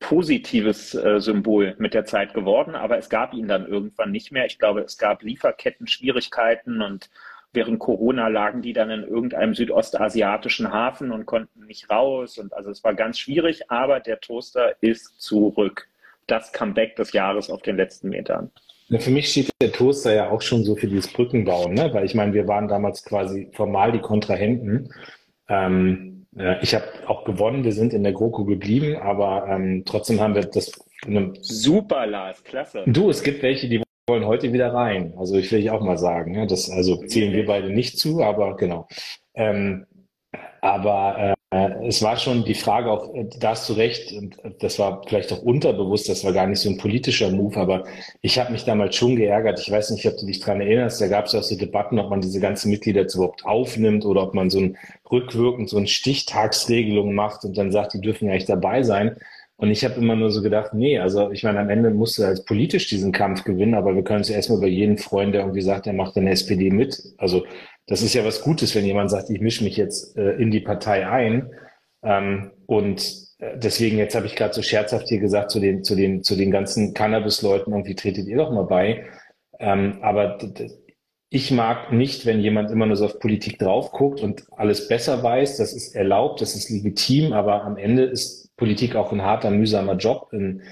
[0.00, 4.46] positives äh, Symbol mit der Zeit geworden, aber es gab ihn dann irgendwann nicht mehr.
[4.46, 7.10] Ich glaube, es gab Lieferketten-Schwierigkeiten und
[7.52, 12.38] während Corona lagen die dann in irgendeinem südostasiatischen Hafen und konnten nicht raus.
[12.38, 15.88] Und also es war ganz schwierig, aber der Toaster ist zurück.
[16.26, 18.50] Das Comeback des Jahres auf den letzten Metern.
[18.90, 21.90] Für mich steht der Toaster ja auch schon so für dieses Brückenbauen, ne?
[21.92, 24.92] weil ich meine, wir waren damals quasi formal die Kontrahenten.
[25.48, 26.17] Ähm,
[26.60, 30.44] ich habe auch gewonnen, wir sind in der GroKo geblieben, aber ähm, trotzdem haben wir
[30.44, 30.72] das.
[31.06, 32.82] Ne, Super, Lars, klasse.
[32.86, 35.14] Du, es gibt welche, die wollen heute wieder rein.
[35.16, 36.34] Also ich will ich auch mal sagen.
[36.34, 38.88] Ja, das, also zählen wir beide nicht zu, aber genau.
[39.34, 39.86] Ähm,
[40.60, 44.78] aber äh, es war schon die Frage auch, äh, da hast du recht, und das
[44.78, 47.84] war vielleicht auch unterbewusst, das war gar nicht so ein politischer Move, aber
[48.20, 49.58] ich habe mich damals schon geärgert.
[49.58, 52.10] Ich weiß nicht, ob du dich dran erinnerst, da gab es auch so Debatten, ob
[52.10, 54.76] man diese ganzen Mitglieder jetzt überhaupt aufnimmt oder ob man so ein
[55.10, 59.16] rückwirkend so eine Stichtagsregelung macht und dann sagt, die dürfen ja nicht dabei sein.
[59.56, 62.24] Und ich habe immer nur so gedacht, nee, also ich meine, am Ende musst du
[62.24, 65.62] halt politisch diesen Kampf gewinnen, aber wir können uns erstmal über jeden freuen, der irgendwie
[65.62, 67.02] sagt, er macht in SPD mit.
[67.16, 67.44] Also
[67.88, 70.60] das ist ja was Gutes, wenn jemand sagt, ich mische mich jetzt äh, in die
[70.60, 71.50] Partei ein.
[72.02, 73.00] Ähm, und
[73.38, 76.36] äh, deswegen, jetzt habe ich gerade so scherzhaft hier gesagt, zu den, zu den, zu
[76.36, 79.06] den ganzen Cannabis-Leuten, irgendwie tretet ihr doch mal bei.
[79.58, 80.38] Ähm, aber
[81.30, 85.22] ich mag nicht, wenn jemand immer nur so auf Politik drauf guckt und alles besser
[85.22, 85.56] weiß.
[85.56, 89.96] Das ist erlaubt, das ist legitim, aber am Ende ist Politik auch ein harter, mühsamer
[89.96, 90.28] Job.
[90.32, 90.62] In,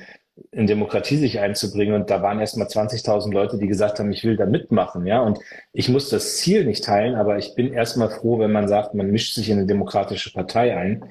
[0.50, 1.94] in Demokratie sich einzubringen.
[1.94, 5.06] Und da waren erst mal 20.000 Leute, die gesagt haben, ich will da mitmachen.
[5.06, 5.38] Ja, und
[5.72, 9.10] ich muss das Ziel nicht teilen, aber ich bin erstmal froh, wenn man sagt, man
[9.10, 11.04] mischt sich in eine demokratische Partei ein.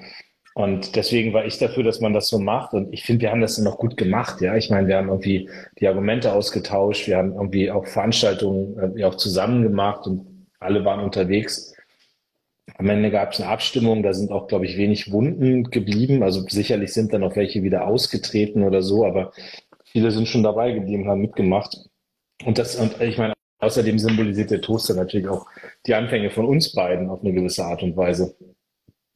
[0.53, 2.73] Und deswegen war ich dafür, dass man das so macht.
[2.73, 4.39] Und ich finde, wir haben das dann auch gut gemacht.
[4.39, 5.49] Ja, ich meine, wir haben irgendwie
[5.79, 7.07] die Argumente ausgetauscht.
[7.07, 11.74] Wir haben irgendwie auch Veranstaltungen äh, auch zusammen gemacht und alle waren unterwegs.
[12.77, 16.23] Am Ende gab es eine Abstimmung, da sind auch, glaube ich, wenig Wunden geblieben.
[16.23, 19.31] Also sicherlich sind dann auch welche wieder ausgetreten oder so, aber
[19.85, 21.77] viele sind schon dabei geblieben, haben mitgemacht.
[22.43, 25.47] Und das, und ich meine, außerdem symbolisiert der Toaster natürlich auch
[25.85, 28.35] die Anfänge von uns beiden auf eine gewisse Art und Weise.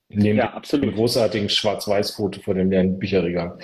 [0.08, 0.86] Neben ja, absolut.
[0.86, 3.60] dem großartigen Schwarz-Weiß-Foto vor dem leeren Bücherregal.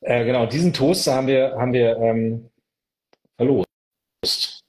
[0.00, 2.50] Äh, genau, diesen Toaster haben wir, haben wir ähm,
[3.36, 4.63] verlost.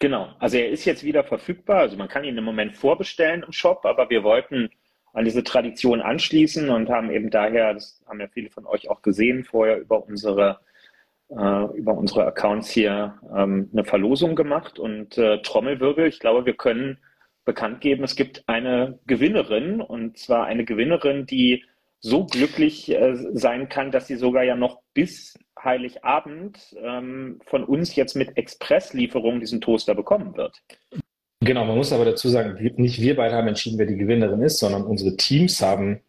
[0.00, 1.78] Genau, also er ist jetzt wieder verfügbar.
[1.80, 4.70] Also man kann ihn im Moment vorbestellen im Shop, aber wir wollten
[5.12, 9.02] an diese Tradition anschließen und haben eben daher, das haben ja viele von euch auch
[9.02, 10.60] gesehen, vorher über unsere
[11.30, 16.06] äh, über unsere Accounts hier ähm, eine Verlosung gemacht und äh, Trommelwirbel.
[16.06, 16.98] Ich glaube, wir können
[17.44, 21.64] bekannt geben, es gibt eine Gewinnerin und zwar eine Gewinnerin, die
[22.00, 27.96] so glücklich äh, sein kann, dass sie sogar ja noch bis Heiligabend ähm, von uns
[27.96, 30.62] jetzt mit Expresslieferung diesen Toaster bekommen wird.
[31.40, 34.58] Genau, man muss aber dazu sagen, nicht wir beide haben entschieden, wer die Gewinnerin ist,
[34.58, 36.00] sondern unsere Teams haben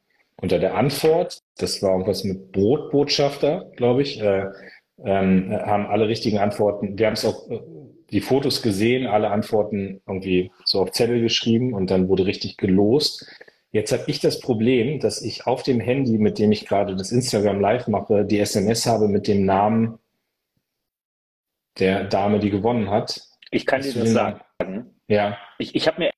[0.42, 4.46] unter der Antwort, das war irgendwas mit Brotbotschafter, glaube ich, äh,
[5.04, 6.98] ähm, haben alle richtigen Antworten.
[6.98, 7.60] Wir haben es auch äh,
[8.12, 13.28] die Fotos gesehen, alle Antworten irgendwie so auf Zettel geschrieben und dann wurde richtig gelost.
[13.72, 17.12] Jetzt habe ich das Problem, dass ich auf dem Handy, mit dem ich gerade das
[17.12, 20.00] Instagram Live mache, die SMS habe mit dem Namen
[21.78, 23.22] der Dame, die gewonnen hat.
[23.52, 24.42] Ich kann dir das sagen.
[25.08, 25.38] Ja.
[25.60, 26.12] Ich, ich habe mir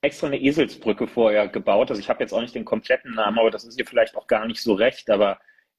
[0.00, 1.90] extra eine Eselsbrücke vorher gebaut.
[1.90, 4.26] Also ich habe jetzt auch nicht den kompletten Namen, aber das ist dir vielleicht auch
[4.26, 5.10] gar nicht so recht.
[5.10, 5.38] Aber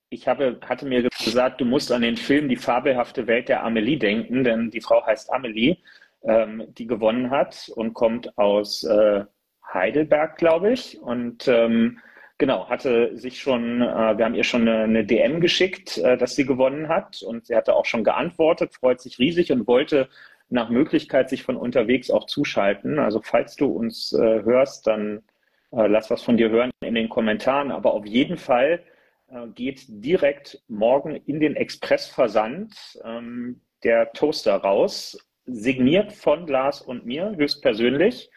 [0.09, 3.97] ich habe, hatte mir gesagt, du musst an den Film Die fabelhafte Welt der Amelie
[3.97, 5.77] denken, denn die Frau heißt Amelie,
[6.23, 9.25] ähm, die gewonnen hat und kommt aus äh,
[9.73, 11.01] Heidelberg, glaube ich.
[11.01, 11.99] Und ähm,
[12.37, 16.35] genau, hatte sich schon, äh, wir haben ihr schon eine, eine DM geschickt, äh, dass
[16.35, 17.21] sie gewonnen hat.
[17.21, 20.09] Und sie hatte auch schon geantwortet, freut sich riesig und wollte
[20.49, 22.99] nach Möglichkeit sich von unterwegs auch zuschalten.
[22.99, 25.23] Also falls du uns äh, hörst, dann
[25.71, 27.71] äh, lass was von dir hören in den Kommentaren.
[27.71, 28.83] Aber auf jeden Fall
[29.29, 37.05] äh, geht direkt morgen in den Expressversand ähm, der Toaster raus, signiert von Lars und
[37.05, 38.29] mir höchstpersönlich,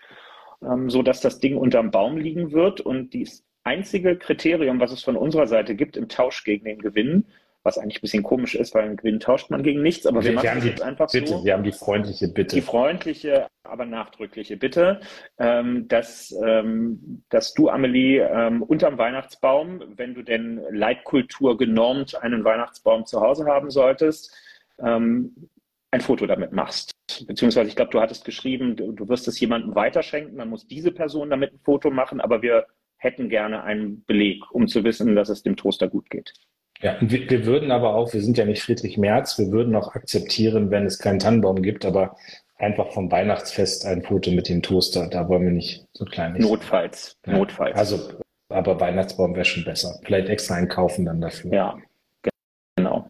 [0.62, 5.02] ähm, so dass das Ding unterm Baum liegen wird und das einzige Kriterium, was es
[5.02, 7.26] von unserer Seite gibt im Tausch gegen den Gewinn,
[7.66, 10.30] was eigentlich ein bisschen komisch ist, weil einen Gewinn tauscht man gegen nichts, aber wir,
[10.30, 11.44] wir machen haben die, jetzt einfach bitte, so.
[11.44, 12.54] Wir haben die freundliche Bitte.
[12.54, 15.00] Die freundliche, aber nachdrückliche Bitte,
[15.38, 22.44] ähm, dass, ähm, dass du, Amelie, ähm, unterm Weihnachtsbaum, wenn du denn Leitkultur genormt einen
[22.44, 24.32] Weihnachtsbaum zu Hause haben solltest,
[24.78, 25.48] ähm,
[25.90, 26.92] ein Foto damit machst.
[27.26, 30.92] Beziehungsweise, ich glaube, du hattest geschrieben, du, du wirst es jemandem weiterschenken, dann muss diese
[30.92, 32.66] Person damit ein Foto machen, aber wir
[32.98, 36.32] hätten gerne einen Beleg, um zu wissen, dass es dem Toaster gut geht.
[36.80, 39.94] Ja, wir, wir, würden aber auch, wir sind ja nicht Friedrich Merz, wir würden auch
[39.94, 42.16] akzeptieren, wenn es keinen Tannenbaum gibt, aber
[42.56, 46.42] einfach vom Weihnachtsfest ein Foto mit dem Toaster, da wollen wir nicht so klein sein.
[46.42, 47.32] Notfalls, ja.
[47.34, 47.76] notfalls.
[47.76, 49.98] Also, aber Weihnachtsbaum wäre schon besser.
[50.04, 51.52] Vielleicht extra einkaufen dann dafür.
[51.52, 51.78] Ja,
[52.76, 53.08] genau.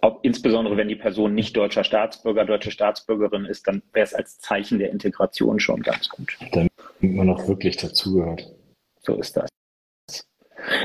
[0.00, 4.38] Auch insbesondere wenn die Person nicht deutscher Staatsbürger, deutsche Staatsbürgerin ist, dann wäre es als
[4.38, 6.38] Zeichen der Integration schon ganz gut.
[6.52, 8.50] Damit man auch wirklich dazugehört.
[9.00, 9.48] So ist das.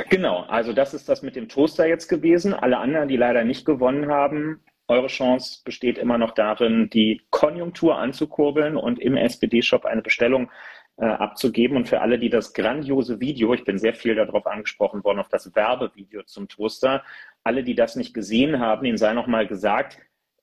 [0.09, 2.53] Genau, also das ist das mit dem Toaster jetzt gewesen.
[2.53, 7.97] Alle anderen, die leider nicht gewonnen haben, eure Chance besteht immer noch darin, die Konjunktur
[7.97, 10.51] anzukurbeln und im SPD-Shop eine Bestellung
[10.97, 11.77] äh, abzugeben.
[11.77, 15.29] Und für alle, die das grandiose Video, ich bin sehr viel darauf angesprochen worden, auf
[15.29, 17.03] das Werbevideo zum Toaster,
[17.43, 19.97] alle, die das nicht gesehen haben, ihnen sei nochmal gesagt,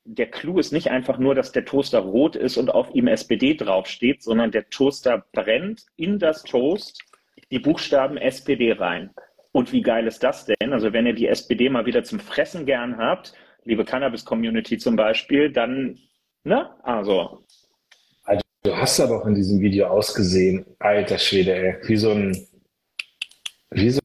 [0.04, 3.54] der Clou ist nicht einfach nur, dass der Toaster rot ist und auf ihm SPD
[3.54, 7.04] draufsteht, sondern der Toaster brennt in das Toast
[7.50, 9.10] die Buchstaben SPD rein.
[9.52, 10.72] Und wie geil ist das denn?
[10.72, 13.34] Also wenn ihr die SPD mal wieder zum Fressen gern habt,
[13.64, 15.98] liebe Cannabis-Community zum Beispiel, dann,
[16.44, 16.70] ne?
[16.82, 17.44] Also.
[18.24, 18.40] also.
[18.62, 22.46] Du hast aber auch in diesem Video ausgesehen, alter Schwede, ey, wie so ein,
[23.70, 24.00] wie so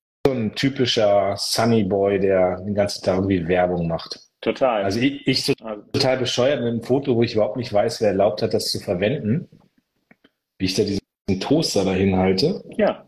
[0.54, 4.20] ein typischer Sunny Boy, der den ganzen Tag irgendwie Werbung macht.
[4.42, 4.84] Total.
[4.84, 8.02] Also ich, ich so also total bescheuert mit einem Foto, wo ich überhaupt nicht weiß,
[8.02, 9.50] wer erlaubt hat, das zu verwenden.
[10.58, 12.64] Wie ich da diesen Toaster dahin halte.
[12.78, 13.06] Ja.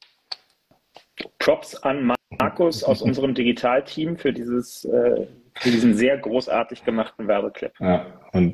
[1.40, 7.74] Props an Markus aus unserem Digitalteam für dieses, äh, für diesen sehr großartig gemachten Werbeclip.
[7.80, 8.54] Ja, und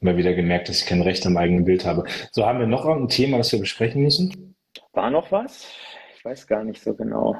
[0.00, 2.04] mal wieder gemerkt, dass ich kein Recht am eigenen Bild habe.
[2.32, 4.54] So, haben wir noch ein Thema, das wir besprechen müssen?
[4.92, 5.70] War noch was?
[6.16, 7.36] Ich weiß gar nicht so genau.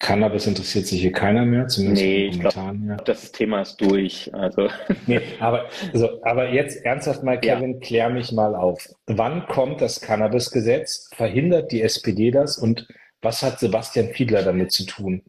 [0.00, 4.32] Cannabis interessiert sich hier keiner mehr, zumindest nee, ich glaube, das Thema ist durch.
[4.32, 4.68] Also.
[5.06, 7.80] Nee, aber, also, aber jetzt ernsthaft mal, Kevin, ja.
[7.80, 8.88] klär mich mal auf.
[9.06, 11.10] Wann kommt das Cannabis-Gesetz?
[11.14, 12.58] Verhindert die SPD das?
[12.58, 12.86] Und
[13.22, 15.22] was hat Sebastian Fiedler damit zu tun?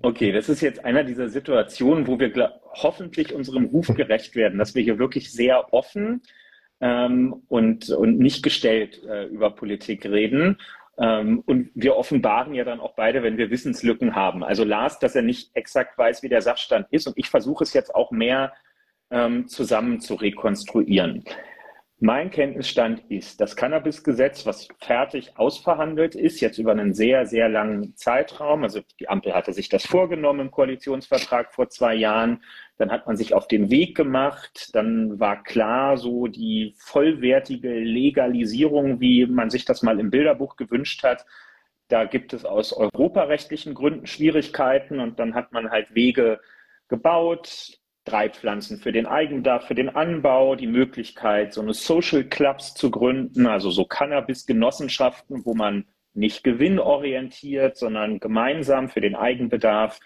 [0.00, 4.74] Okay, das ist jetzt einer dieser Situationen, wo wir hoffentlich unserem Ruf gerecht werden, dass
[4.74, 6.22] wir hier wirklich sehr offen
[6.80, 10.56] ähm, und, und nicht gestellt äh, über Politik reden.
[11.00, 14.44] Ähm, und wir offenbaren ja dann auch beide, wenn wir Wissenslücken haben.
[14.44, 17.06] Also Lars, dass er nicht exakt weiß, wie der Sachstand ist.
[17.06, 18.52] Und ich versuche es jetzt auch mehr
[19.10, 21.24] ähm, zusammen zu rekonstruieren.
[22.02, 27.94] Mein Kenntnisstand ist, das Cannabis-Gesetz, was fertig ausverhandelt ist, jetzt über einen sehr, sehr langen
[27.94, 32.42] Zeitraum, also die Ampel hatte sich das vorgenommen im Koalitionsvertrag vor zwei Jahren,
[32.78, 38.98] dann hat man sich auf den Weg gemacht, dann war klar, so die vollwertige Legalisierung,
[39.00, 41.26] wie man sich das mal im Bilderbuch gewünscht hat,
[41.88, 46.40] da gibt es aus europarechtlichen Gründen Schwierigkeiten und dann hat man halt Wege
[46.88, 52.74] gebaut, drei Pflanzen für den Eigenbedarf, für den Anbau, die Möglichkeit, so eine Social Clubs
[52.74, 60.00] zu gründen, also so Cannabis-Genossenschaften, wo man nicht gewinnorientiert, sondern gemeinsam für den Eigenbedarf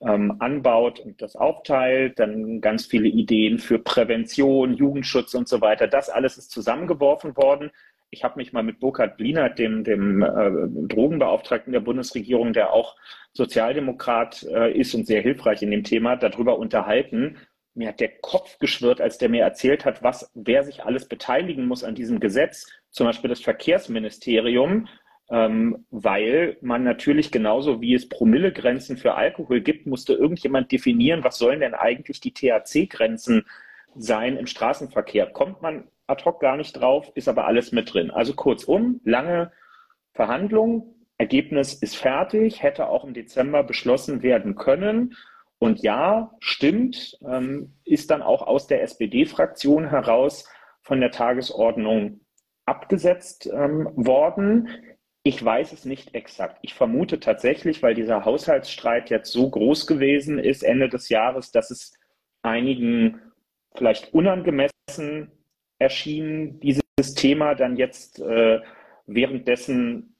[0.00, 2.18] ähm, anbaut und das aufteilt.
[2.18, 5.86] Dann ganz viele Ideen für Prävention, Jugendschutz und so weiter.
[5.86, 7.70] Das alles ist zusammengeworfen worden.
[8.14, 12.96] Ich habe mich mal mit Burkhard Blinert, dem, dem äh, Drogenbeauftragten der Bundesregierung, der auch
[13.32, 17.38] Sozialdemokrat äh, ist und sehr hilfreich in dem Thema, darüber unterhalten.
[17.74, 21.66] Mir hat der Kopf geschwirrt, als der mir erzählt hat, was, wer sich alles beteiligen
[21.66, 24.86] muss an diesem Gesetz, zum Beispiel das Verkehrsministerium,
[25.28, 31.38] ähm, weil man natürlich genauso wie es Promillegrenzen für Alkohol gibt, musste irgendjemand definieren, was
[31.38, 33.44] sollen denn eigentlich die THC-Grenzen
[33.96, 35.26] sein im Straßenverkehr.
[35.26, 38.10] Kommt man ad hoc gar nicht drauf, ist aber alles mit drin.
[38.10, 39.52] Also kurzum, lange
[40.12, 45.16] Verhandlungen, Ergebnis ist fertig, hätte auch im Dezember beschlossen werden können.
[45.58, 50.48] Und ja, stimmt, ähm, ist dann auch aus der SPD-Fraktion heraus
[50.82, 52.20] von der Tagesordnung
[52.66, 54.68] abgesetzt ähm, worden.
[55.22, 56.58] Ich weiß es nicht exakt.
[56.62, 61.70] Ich vermute tatsächlich, weil dieser Haushaltsstreit jetzt so groß gewesen ist Ende des Jahres, dass
[61.70, 61.94] es
[62.42, 63.20] einigen
[63.74, 65.30] vielleicht unangemessen
[65.84, 68.60] erschien, dieses Thema dann jetzt äh,
[69.06, 70.14] währenddessen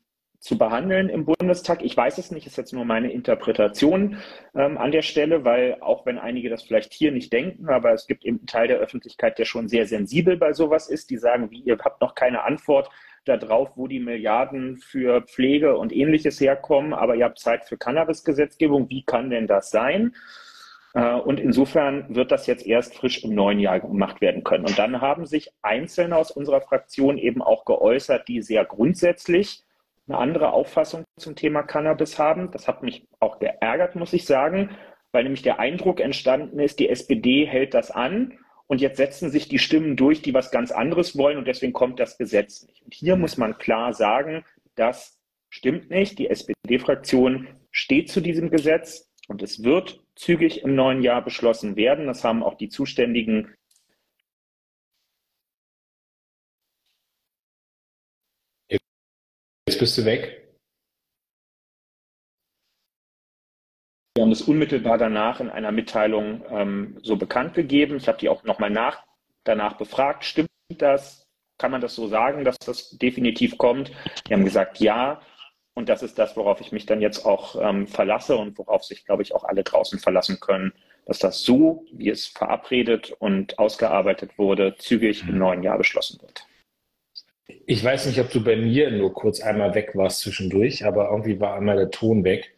[0.45, 1.83] zu behandeln im Bundestag.
[1.83, 4.19] Ich weiß es nicht, ist jetzt nur meine Interpretation
[4.55, 8.07] ähm, an der Stelle, weil auch wenn einige das vielleicht hier nicht denken, aber es
[8.07, 11.51] gibt eben einen Teil der Öffentlichkeit, der schon sehr sensibel bei sowas ist, die sagen,
[11.51, 12.91] wie ihr habt noch keine Antwort
[13.25, 18.91] darauf, wo die Milliarden für Pflege und ähnliches herkommen, aber ihr habt Zeit für Cannabis-Gesetzgebung.
[18.91, 20.15] Wie kann denn das sein?
[20.95, 24.65] Äh, und insofern wird das jetzt erst frisch im neuen Jahr gemacht werden können.
[24.65, 29.63] Und dann haben sich Einzelne aus unserer Fraktion eben auch geäußert, die sehr grundsätzlich
[30.09, 32.51] eine andere Auffassung zum Thema Cannabis haben.
[32.51, 34.71] Das hat mich auch geärgert, muss ich sagen,
[35.13, 39.49] weil nämlich der Eindruck entstanden ist, die SPD hält das an und jetzt setzen sich
[39.49, 42.83] die Stimmen durch, die was ganz anderes wollen und deswegen kommt das Gesetz nicht.
[42.83, 45.19] Und hier muss man klar sagen, das
[45.49, 46.19] stimmt nicht.
[46.19, 52.07] Die SPD-Fraktion steht zu diesem Gesetz und es wird zügig im neuen Jahr beschlossen werden.
[52.07, 53.55] Das haben auch die zuständigen
[59.75, 60.45] Jetzt bist du weg.
[64.15, 67.97] Wir haben das unmittelbar danach in einer Mitteilung ähm, so bekannt gegeben.
[67.97, 69.03] Ich habe die auch nochmal nach,
[69.43, 70.25] danach befragt.
[70.25, 71.27] Stimmt das?
[71.59, 73.91] Kann man das so sagen, dass das definitiv kommt?
[74.29, 75.21] Die haben gesagt, ja.
[75.75, 79.05] Und das ist das, worauf ich mich dann jetzt auch ähm, verlasse und worauf sich,
[79.05, 80.73] glaube ich, auch alle draußen verlassen können,
[81.05, 86.47] dass das so, wie es verabredet und ausgearbeitet wurde, zügig im neuen Jahr beschlossen wird.
[87.67, 91.41] Ich weiß nicht, ob du bei mir nur kurz einmal weg warst zwischendurch, aber irgendwie
[91.41, 92.55] war einmal der Ton weg.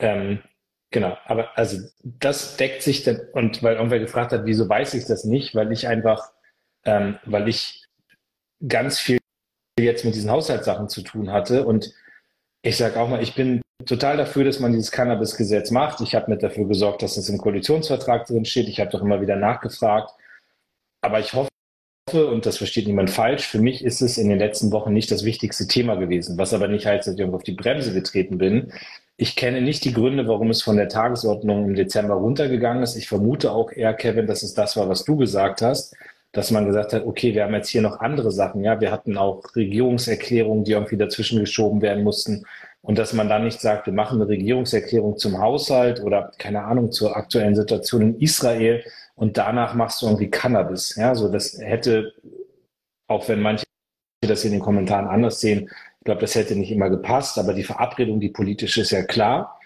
[0.00, 0.42] Ähm,
[0.90, 5.04] genau, aber also das deckt sich dann, und weil irgendwer gefragt hat, wieso weiß ich
[5.04, 6.32] das nicht, weil ich einfach,
[6.84, 7.84] ähm, weil ich
[8.66, 9.18] ganz viel
[9.78, 11.92] jetzt mit diesen Haushaltssachen zu tun hatte und
[12.64, 16.00] ich sage auch mal, ich bin total dafür, dass man dieses Cannabis-Gesetz macht.
[16.00, 18.68] Ich habe mit dafür gesorgt, dass es im Koalitionsvertrag drin steht.
[18.68, 20.10] Ich habe doch immer wieder nachgefragt.
[21.02, 21.50] Aber ich hoffe,
[22.12, 25.24] und das versteht niemand falsch, für mich ist es in den letzten Wochen nicht das
[25.24, 28.72] wichtigste Thema gewesen, was aber nicht heißt, dass ich auf die Bremse getreten bin.
[29.16, 32.96] Ich kenne nicht die Gründe, warum es von der Tagesordnung im Dezember runtergegangen ist.
[32.96, 35.94] Ich vermute auch eher, Kevin, dass es das war, was du gesagt hast,
[36.34, 38.62] dass man gesagt hat, okay, wir haben jetzt hier noch andere Sachen.
[38.62, 42.44] Ja, wir hatten auch Regierungserklärungen, die irgendwie dazwischen geschoben werden mussten.
[42.82, 46.92] Und dass man dann nicht sagt, wir machen eine Regierungserklärung zum Haushalt oder keine Ahnung
[46.92, 48.84] zur aktuellen Situation in Israel,
[49.16, 50.96] und danach machst du irgendwie Cannabis.
[50.96, 52.12] Ja, so das hätte,
[53.08, 53.64] auch wenn manche
[54.22, 55.70] das in den Kommentaren anders sehen,
[56.00, 59.58] ich glaube, das hätte nicht immer gepasst, aber die Verabredung, die politische, ist ja klar.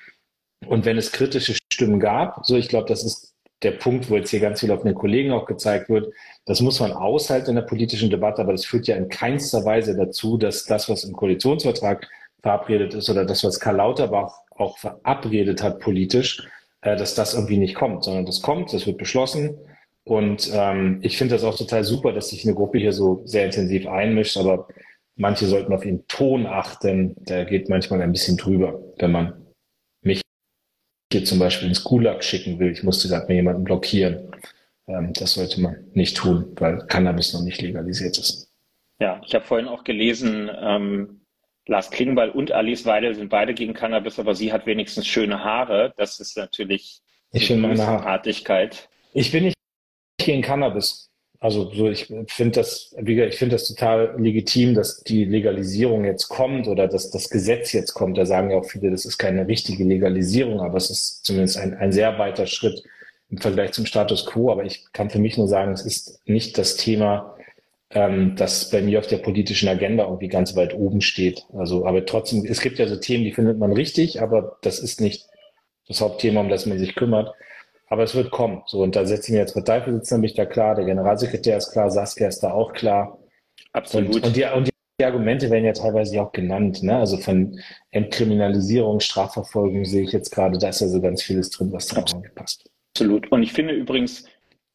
[0.66, 4.30] Und wenn es kritische Stimmen gab, so ich glaube, das ist der Punkt, wo jetzt
[4.30, 6.12] hier ganz viel auf den Kollegen auch gezeigt wird,
[6.44, 9.96] das muss man aushalten in der politischen Debatte, aber das führt ja in keinster Weise
[9.96, 12.06] dazu, dass das, was im Koalitionsvertrag
[12.42, 16.46] verabredet ist oder das, was Karl Lauterbach auch verabredet hat politisch,
[16.82, 19.58] äh, dass das irgendwie nicht kommt, sondern das kommt, das wird beschlossen.
[20.04, 23.44] Und ähm, ich finde das auch total super, dass sich eine Gruppe hier so sehr
[23.44, 24.68] intensiv einmischt, aber
[25.16, 27.14] manche sollten auf ihren Ton achten.
[27.18, 29.47] Der geht manchmal ein bisschen drüber, wenn man
[31.12, 32.72] hier zum Beispiel ins Gulag schicken will.
[32.72, 34.30] Ich musste gerade mir jemanden blockieren.
[34.86, 38.50] Ähm, das sollte man nicht tun, weil Cannabis noch nicht legalisiert ist.
[39.00, 41.20] Ja, ich habe vorhin auch gelesen, ähm,
[41.66, 45.92] Lars Klingbeil und Alice Weidel sind beide gegen Cannabis, aber sie hat wenigstens schöne Haare.
[45.96, 48.88] Das ist natürlich ich eine Artigkeit.
[49.12, 49.56] Ich bin nicht
[50.18, 51.10] gegen Cannabis.
[51.40, 56.66] Also so, ich finde das, ich finde das total legitim, dass die Legalisierung jetzt kommt
[56.66, 58.18] oder dass das Gesetz jetzt kommt.
[58.18, 61.74] Da sagen ja auch viele, das ist keine richtige Legalisierung, aber es ist zumindest ein,
[61.74, 62.82] ein sehr weiter Schritt
[63.30, 64.50] im Vergleich zum Status quo.
[64.50, 67.36] Aber ich kann für mich nur sagen, es ist nicht das Thema,
[67.90, 71.46] ähm, das bei mir auf der politischen Agenda irgendwie ganz weit oben steht.
[71.56, 75.00] Also, aber trotzdem, es gibt ja so Themen, die findet man richtig, aber das ist
[75.00, 75.26] nicht
[75.86, 77.32] das Hauptthema, um das man sich kümmert.
[77.88, 78.62] Aber es wird kommen.
[78.66, 81.90] So, und da setze ich mir als Parteivorsitzender mich da klar, der Generalsekretär ist klar,
[81.90, 83.18] Saskia ist da auch klar.
[83.72, 84.16] Absolut.
[84.16, 84.68] Und, und, die, und
[85.00, 86.96] die Argumente werden ja teilweise auch genannt, ne?
[86.96, 87.58] Also von
[87.90, 92.02] Entkriminalisierung, Strafverfolgung sehe ich jetzt gerade, da ist ja so ganz vieles drin, was da
[92.02, 92.68] auch passt.
[92.94, 93.30] Absolut.
[93.30, 94.24] Und ich finde übrigens,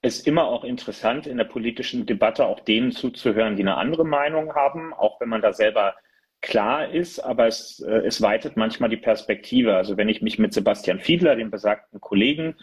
[0.01, 4.53] ist immer auch interessant, in der politischen Debatte auch denen zuzuhören, die eine andere Meinung
[4.53, 5.95] haben, auch wenn man da selber
[6.41, 9.75] klar ist, aber es, äh, es weitet manchmal die Perspektive.
[9.75, 12.55] Also wenn ich mich mit Sebastian Fiedler, dem besagten Kollegen,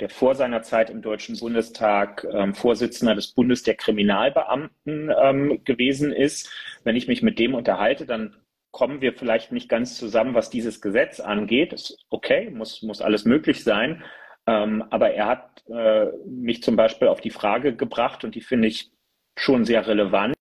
[0.00, 6.12] der vor seiner Zeit im Deutschen Bundestag ähm, Vorsitzender des Bundes der Kriminalbeamten ähm, gewesen
[6.12, 6.50] ist,
[6.82, 8.36] wenn ich mich mit dem unterhalte, dann
[8.72, 11.72] kommen wir vielleicht nicht ganz zusammen, was dieses Gesetz angeht.
[11.72, 14.02] ist okay, muss, muss alles möglich sein.
[14.46, 18.68] Ähm, aber er hat äh, mich zum Beispiel auf die Frage gebracht, und die finde
[18.68, 18.90] ich
[19.36, 20.34] schon sehr relevant.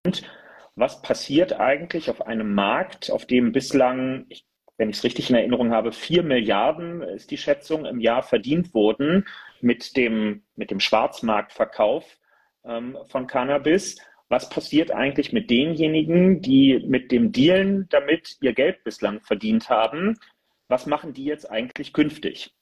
[0.75, 4.45] Was passiert eigentlich auf einem Markt, auf dem bislang, ich,
[4.77, 8.73] wenn ich es richtig in Erinnerung habe, vier Milliarden ist die Schätzung im Jahr verdient
[8.73, 9.25] wurden
[9.61, 12.17] mit dem, mit dem Schwarzmarktverkauf
[12.65, 13.97] ähm, von Cannabis?
[14.33, 20.17] was passiert eigentlich mit denjenigen, die mit dem Dealen damit ihr Geld bislang verdient haben?
[20.67, 22.55] Was machen die jetzt eigentlich künftig?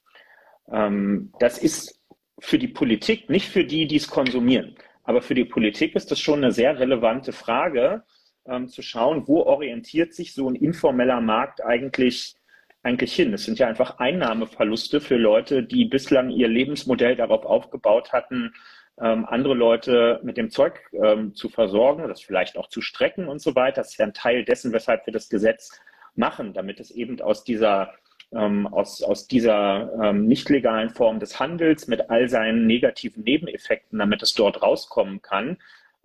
[0.70, 1.98] Ähm, das ist
[2.38, 6.20] für die Politik, nicht für die, die es konsumieren, aber für die Politik ist das
[6.20, 8.02] schon eine sehr relevante Frage,
[8.46, 12.36] ähm, zu schauen, wo orientiert sich so ein informeller Markt eigentlich,
[12.82, 13.32] eigentlich hin.
[13.32, 18.54] Es sind ja einfach Einnahmeverluste für Leute, die bislang ihr Lebensmodell darauf aufgebaut hatten,
[19.00, 23.40] ähm, andere Leute mit dem Zeug ähm, zu versorgen, das vielleicht auch zu strecken und
[23.40, 23.82] so weiter.
[23.82, 25.80] Das ist ja ein Teil dessen, weshalb wir das Gesetz
[26.14, 27.94] machen, damit es eben aus dieser
[28.34, 33.98] ähm, aus, aus dieser ähm, nicht legalen Form des Handels mit all seinen negativen Nebeneffekten,
[33.98, 35.58] damit es dort rauskommen kann.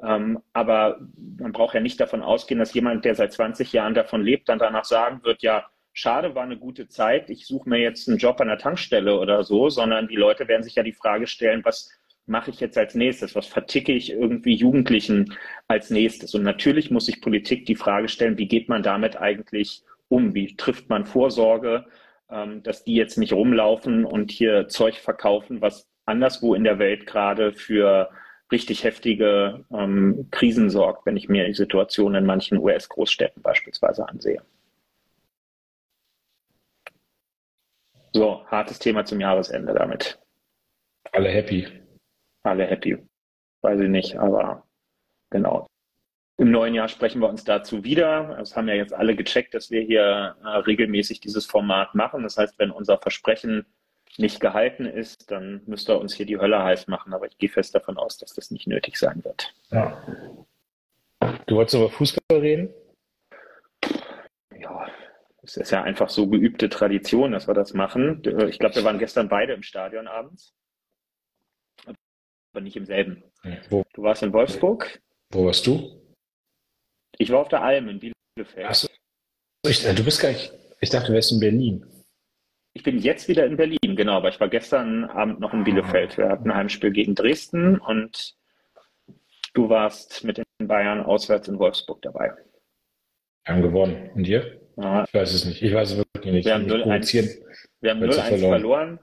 [0.04, 1.00] Ähm, aber
[1.39, 4.60] man braucht ja nicht davon ausgehen, dass jemand, der seit 20 Jahren davon lebt, dann
[4.60, 8.39] danach sagen wird, ja, schade, war eine gute Zeit, ich suche mir jetzt einen Job
[8.39, 11.91] an der Tankstelle oder so, sondern die Leute werden sich ja die Frage stellen, was
[12.28, 13.36] mache ich jetzt als nächstes?
[13.36, 15.34] Was verticke ich irgendwie Jugendlichen
[15.68, 16.36] als nächstes?
[16.36, 20.36] Und natürlich muss sich Politik die Frage stellen, wie geht man damit eigentlich um?
[20.36, 21.86] Wie trifft man Vorsorge,
[22.30, 27.08] ähm, dass die jetzt nicht rumlaufen und hier Zeug verkaufen, was anderswo in der Welt
[27.08, 28.10] gerade für
[28.52, 34.41] richtig heftige ähm, Krisen sorgt, wenn ich mir die Situation in manchen US-Großstädten beispielsweise ansehe.
[38.14, 40.20] So, hartes Thema zum Jahresende damit.
[41.12, 41.68] Alle happy
[42.48, 42.98] alle happy.
[43.62, 44.66] Weiß ich nicht, aber
[45.30, 45.68] genau.
[46.39, 48.38] Im neuen Jahr sprechen wir uns dazu wieder.
[48.39, 52.24] Es haben ja jetzt alle gecheckt, dass wir hier äh, regelmäßig dieses Format machen.
[52.24, 53.66] Das heißt, wenn unser Versprechen
[54.18, 57.14] nicht gehalten ist, dann müsste er uns hier die Hölle heiß machen.
[57.14, 59.53] Aber ich gehe fest davon aus, dass das nicht nötig sein wird.
[59.70, 60.01] Ja.
[61.45, 62.74] Du wolltest über Fußball reden?
[64.58, 64.88] Ja,
[65.43, 68.22] es ist ja einfach so geübte Tradition, dass wir das machen.
[68.49, 70.53] Ich glaube, wir waren gestern beide im Stadion abends
[72.58, 73.24] aber nicht im selben.
[73.70, 73.84] Wo?
[73.93, 74.99] Du warst in Wolfsburg.
[75.30, 76.01] Wo warst du?
[77.20, 78.66] Ich war auf der Alm in Bielefeld.
[78.66, 78.88] Achso.
[79.64, 80.51] Äh, du bist gar nicht.
[80.82, 81.86] Ich dachte, du wärst in Berlin.
[82.78, 86.15] Ich bin jetzt wieder in Berlin, genau, aber ich war gestern Abend noch in Bielefeld.
[86.15, 88.36] Wir hatten ein Heimspiel gegen Dresden und
[89.55, 92.34] du warst mit den Bayern auswärts in Wolfsburg dabei.
[93.45, 94.11] Wir haben gewonnen.
[94.13, 94.61] Und ihr?
[94.75, 95.05] Ja.
[95.05, 95.63] Ich weiß es nicht.
[95.63, 96.45] Ich weiß es wirklich nicht.
[96.45, 98.59] Wir haben 0-1 verloren.
[98.59, 98.99] verloren.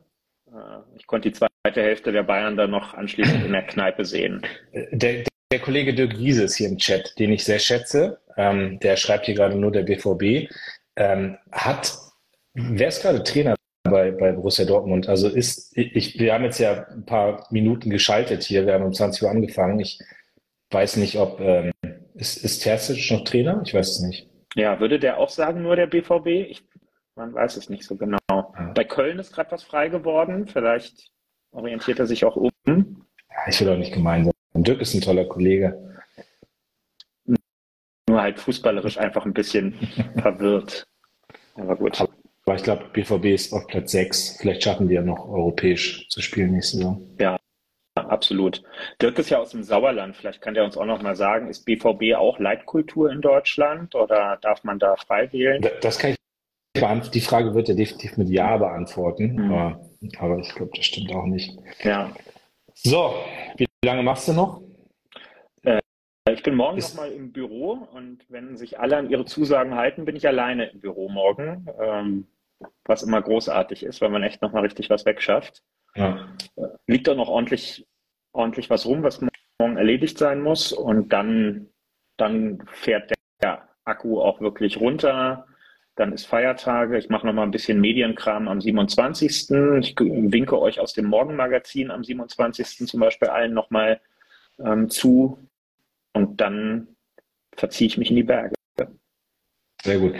[0.53, 4.41] Äh, ich konnte die zweite Hälfte der Bayern dann noch anschließend in der Kneipe sehen.
[4.93, 8.21] Der, der Kollege Dirk Riese ist hier im Chat, den ich sehr schätze.
[8.37, 10.49] Ähm, der schreibt hier gerade nur der BVB.
[10.95, 11.93] Ähm, hat,
[12.53, 13.57] wer ist gerade Trainer
[14.15, 15.09] bei, Borussia Dortmund?
[15.09, 18.67] Also ist, ich, wir haben jetzt ja ein paar Minuten geschaltet hier.
[18.67, 19.81] Wir haben um 20 Uhr angefangen.
[19.81, 19.99] Ich
[20.71, 21.73] weiß nicht, ob, ähm,
[22.15, 23.63] ist, ist Terzic noch Trainer?
[23.65, 24.29] Ich weiß es nicht.
[24.55, 26.27] Ja, würde der auch sagen, nur der BVB?
[26.27, 26.63] Ich
[27.17, 28.19] man weiß es nicht so genau.
[28.29, 28.73] Ja.
[28.75, 30.47] Bei Köln ist gerade was frei geworden.
[30.49, 31.13] Vielleicht
[31.53, 32.51] orientiert er sich auch um.
[32.67, 34.33] Ja, ich will auch nicht gemein sein.
[34.55, 35.97] Dirk ist ein toller Kollege.
[38.09, 39.75] Nur halt fußballerisch einfach ein bisschen
[40.21, 40.87] verwirrt.
[41.55, 42.05] Aber gut.
[42.47, 44.39] Aber ich glaube, BVB ist auf Platz 6.
[44.41, 47.17] Vielleicht schaffen die ja noch europäisch zu spielen nächste Saison.
[47.19, 47.39] Ja,
[47.95, 48.63] absolut.
[49.01, 50.15] Dirk ist ja aus dem Sauerland.
[50.15, 54.39] Vielleicht kann der uns auch noch mal sagen, ist BVB auch Leitkultur in Deutschland oder
[54.43, 55.67] darf man da frei wählen?
[55.81, 56.17] Das kann ich
[56.77, 59.53] die Frage wird er definitiv mit Ja beantworten, mhm.
[59.53, 59.81] aber,
[60.19, 61.57] aber, ich glaube, das stimmt auch nicht.
[61.83, 62.13] Ja.
[62.75, 63.15] So,
[63.57, 64.61] wie lange machst du noch?
[65.63, 65.81] Äh,
[66.33, 69.77] ich bin morgen Ist, noch mal im Büro und wenn sich alle an ihre Zusagen
[69.77, 72.27] halten, bin ich alleine im Büro morgen, ähm,
[72.85, 75.63] was immer großartig ist, weil man echt noch mal richtig was wegschafft.
[75.95, 76.29] Ja.
[76.87, 77.87] Liegt da noch ordentlich,
[78.33, 79.21] ordentlich was rum, was
[79.59, 81.69] morgen erledigt sein muss und dann,
[82.17, 83.13] dann fährt
[83.43, 85.47] der Akku auch wirklich runter
[85.97, 86.99] dann ist Feiertage.
[86.99, 89.51] Ich mache noch mal ein bisschen Medienkram am 27.
[89.81, 92.89] Ich winke euch aus dem Morgenmagazin am 27.
[92.89, 94.01] zum Beispiel allen noch mal
[94.59, 95.39] ähm, zu.
[96.13, 96.89] Und dann
[97.57, 98.55] verziehe ich mich in die Berge.
[99.83, 100.15] Sehr gut.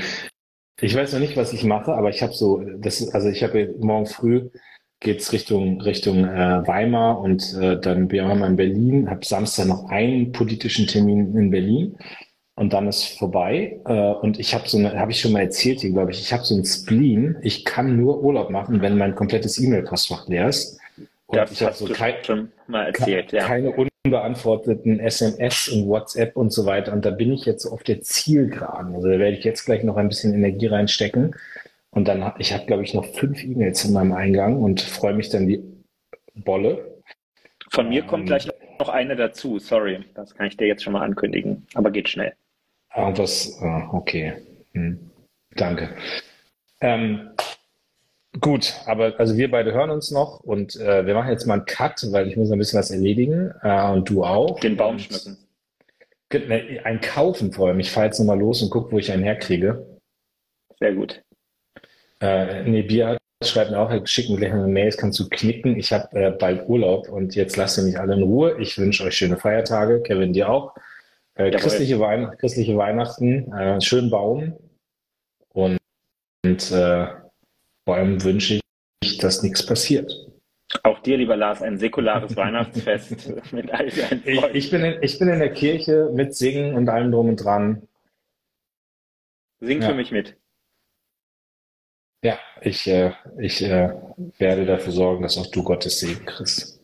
[0.81, 3.75] Ich weiß noch nicht, was ich mache, aber ich habe so, das, also ich habe
[3.79, 4.51] morgen früh
[5.05, 9.11] geht's Richtung Richtung äh, Weimar und äh, dann bin ich auch mal in Berlin.
[9.11, 11.97] Habe Samstag noch einen politischen Termin in Berlin
[12.57, 13.81] und dann ist vorbei.
[13.85, 16.33] Äh, und ich habe so eine, habe ich schon mal erzählt hier, glaube ich, ich
[16.33, 17.37] habe so ein Spleen.
[17.43, 20.79] Ich kann nur Urlaub machen, wenn mein komplettes E-Mail-Postfach leer ist.
[21.27, 23.45] Und das ich habe so kein, schon mal erzählt, ja.
[23.45, 23.71] keine
[24.05, 26.93] unbeantworteten SMS und WhatsApp und so weiter.
[26.93, 28.95] Und da bin ich jetzt auf der Zielgeraden.
[28.95, 31.35] Also da werde ich jetzt gleich noch ein bisschen Energie reinstecken.
[31.91, 35.31] Und dann, ich habe, glaube ich, noch fünf E-Mails in meinem Eingang und freue mich
[35.31, 35.63] dann die
[36.35, 37.03] Bolle.
[37.71, 38.49] Von mir kommt ähm, gleich
[38.79, 40.05] noch eine dazu, sorry.
[40.15, 41.67] Das kann ich dir jetzt schon mal ankündigen.
[41.75, 42.35] Aber geht schnell.
[42.91, 44.35] Ah, das, ah, okay.
[44.73, 45.11] Hm.
[45.57, 45.97] Danke.
[46.81, 47.31] Ähm,
[48.41, 51.67] gut, aber also wir beide hören uns noch und äh, wir machen jetzt mal einen
[51.67, 54.61] Cut, weil ich muss ein bisschen was erledigen äh, und du auch.
[54.61, 55.39] Den Baum schmücken.
[56.33, 57.81] Ne, ein Kaufen vor allem.
[57.81, 59.87] Ich fahre jetzt nochmal los und gucke, wo ich einen herkriege.
[60.81, 61.23] Sehr gut.
[62.21, 65.77] Äh, nee, Bier schreibt mir auch, schick mir gleich eine Mail, kannst du knicken.
[65.79, 68.57] Ich habe äh, bald Urlaub und jetzt lasst ihr mich alle in Ruhe.
[68.61, 70.03] Ich wünsche euch schöne Feiertage.
[70.03, 70.75] Kevin, dir auch.
[71.35, 74.57] Äh, christliche, Wein christliche Weihnachten, äh, schönen Baum
[75.49, 75.79] und,
[76.45, 77.07] und äh,
[77.87, 78.61] vor allem wünsche
[79.03, 80.13] ich, dass nichts passiert.
[80.83, 85.19] Auch dir, lieber Lars, ein säkulares Weihnachtsfest mit all deinen ich, ich, bin in, ich
[85.19, 87.87] bin in der Kirche mit Singen und allem drum und dran.
[89.61, 89.89] Sing ja.
[89.89, 90.37] für mich mit.
[92.25, 93.91] Ja, ich, äh, ich äh,
[94.39, 96.81] werde dafür sorgen, dass auch du Gottes Segen kriegst.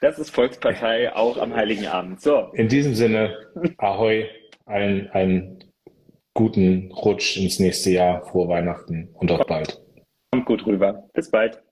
[0.00, 2.20] Das ist Volkspartei auch am Heiligen Abend.
[2.20, 2.50] So.
[2.54, 3.36] In diesem Sinne,
[3.76, 4.28] Ahoi,
[4.64, 5.64] einen, einen
[6.34, 9.80] guten Rutsch ins nächste Jahr, frohe Weihnachten und auch bald.
[10.32, 11.08] Kommt gut rüber.
[11.14, 11.63] Bis bald.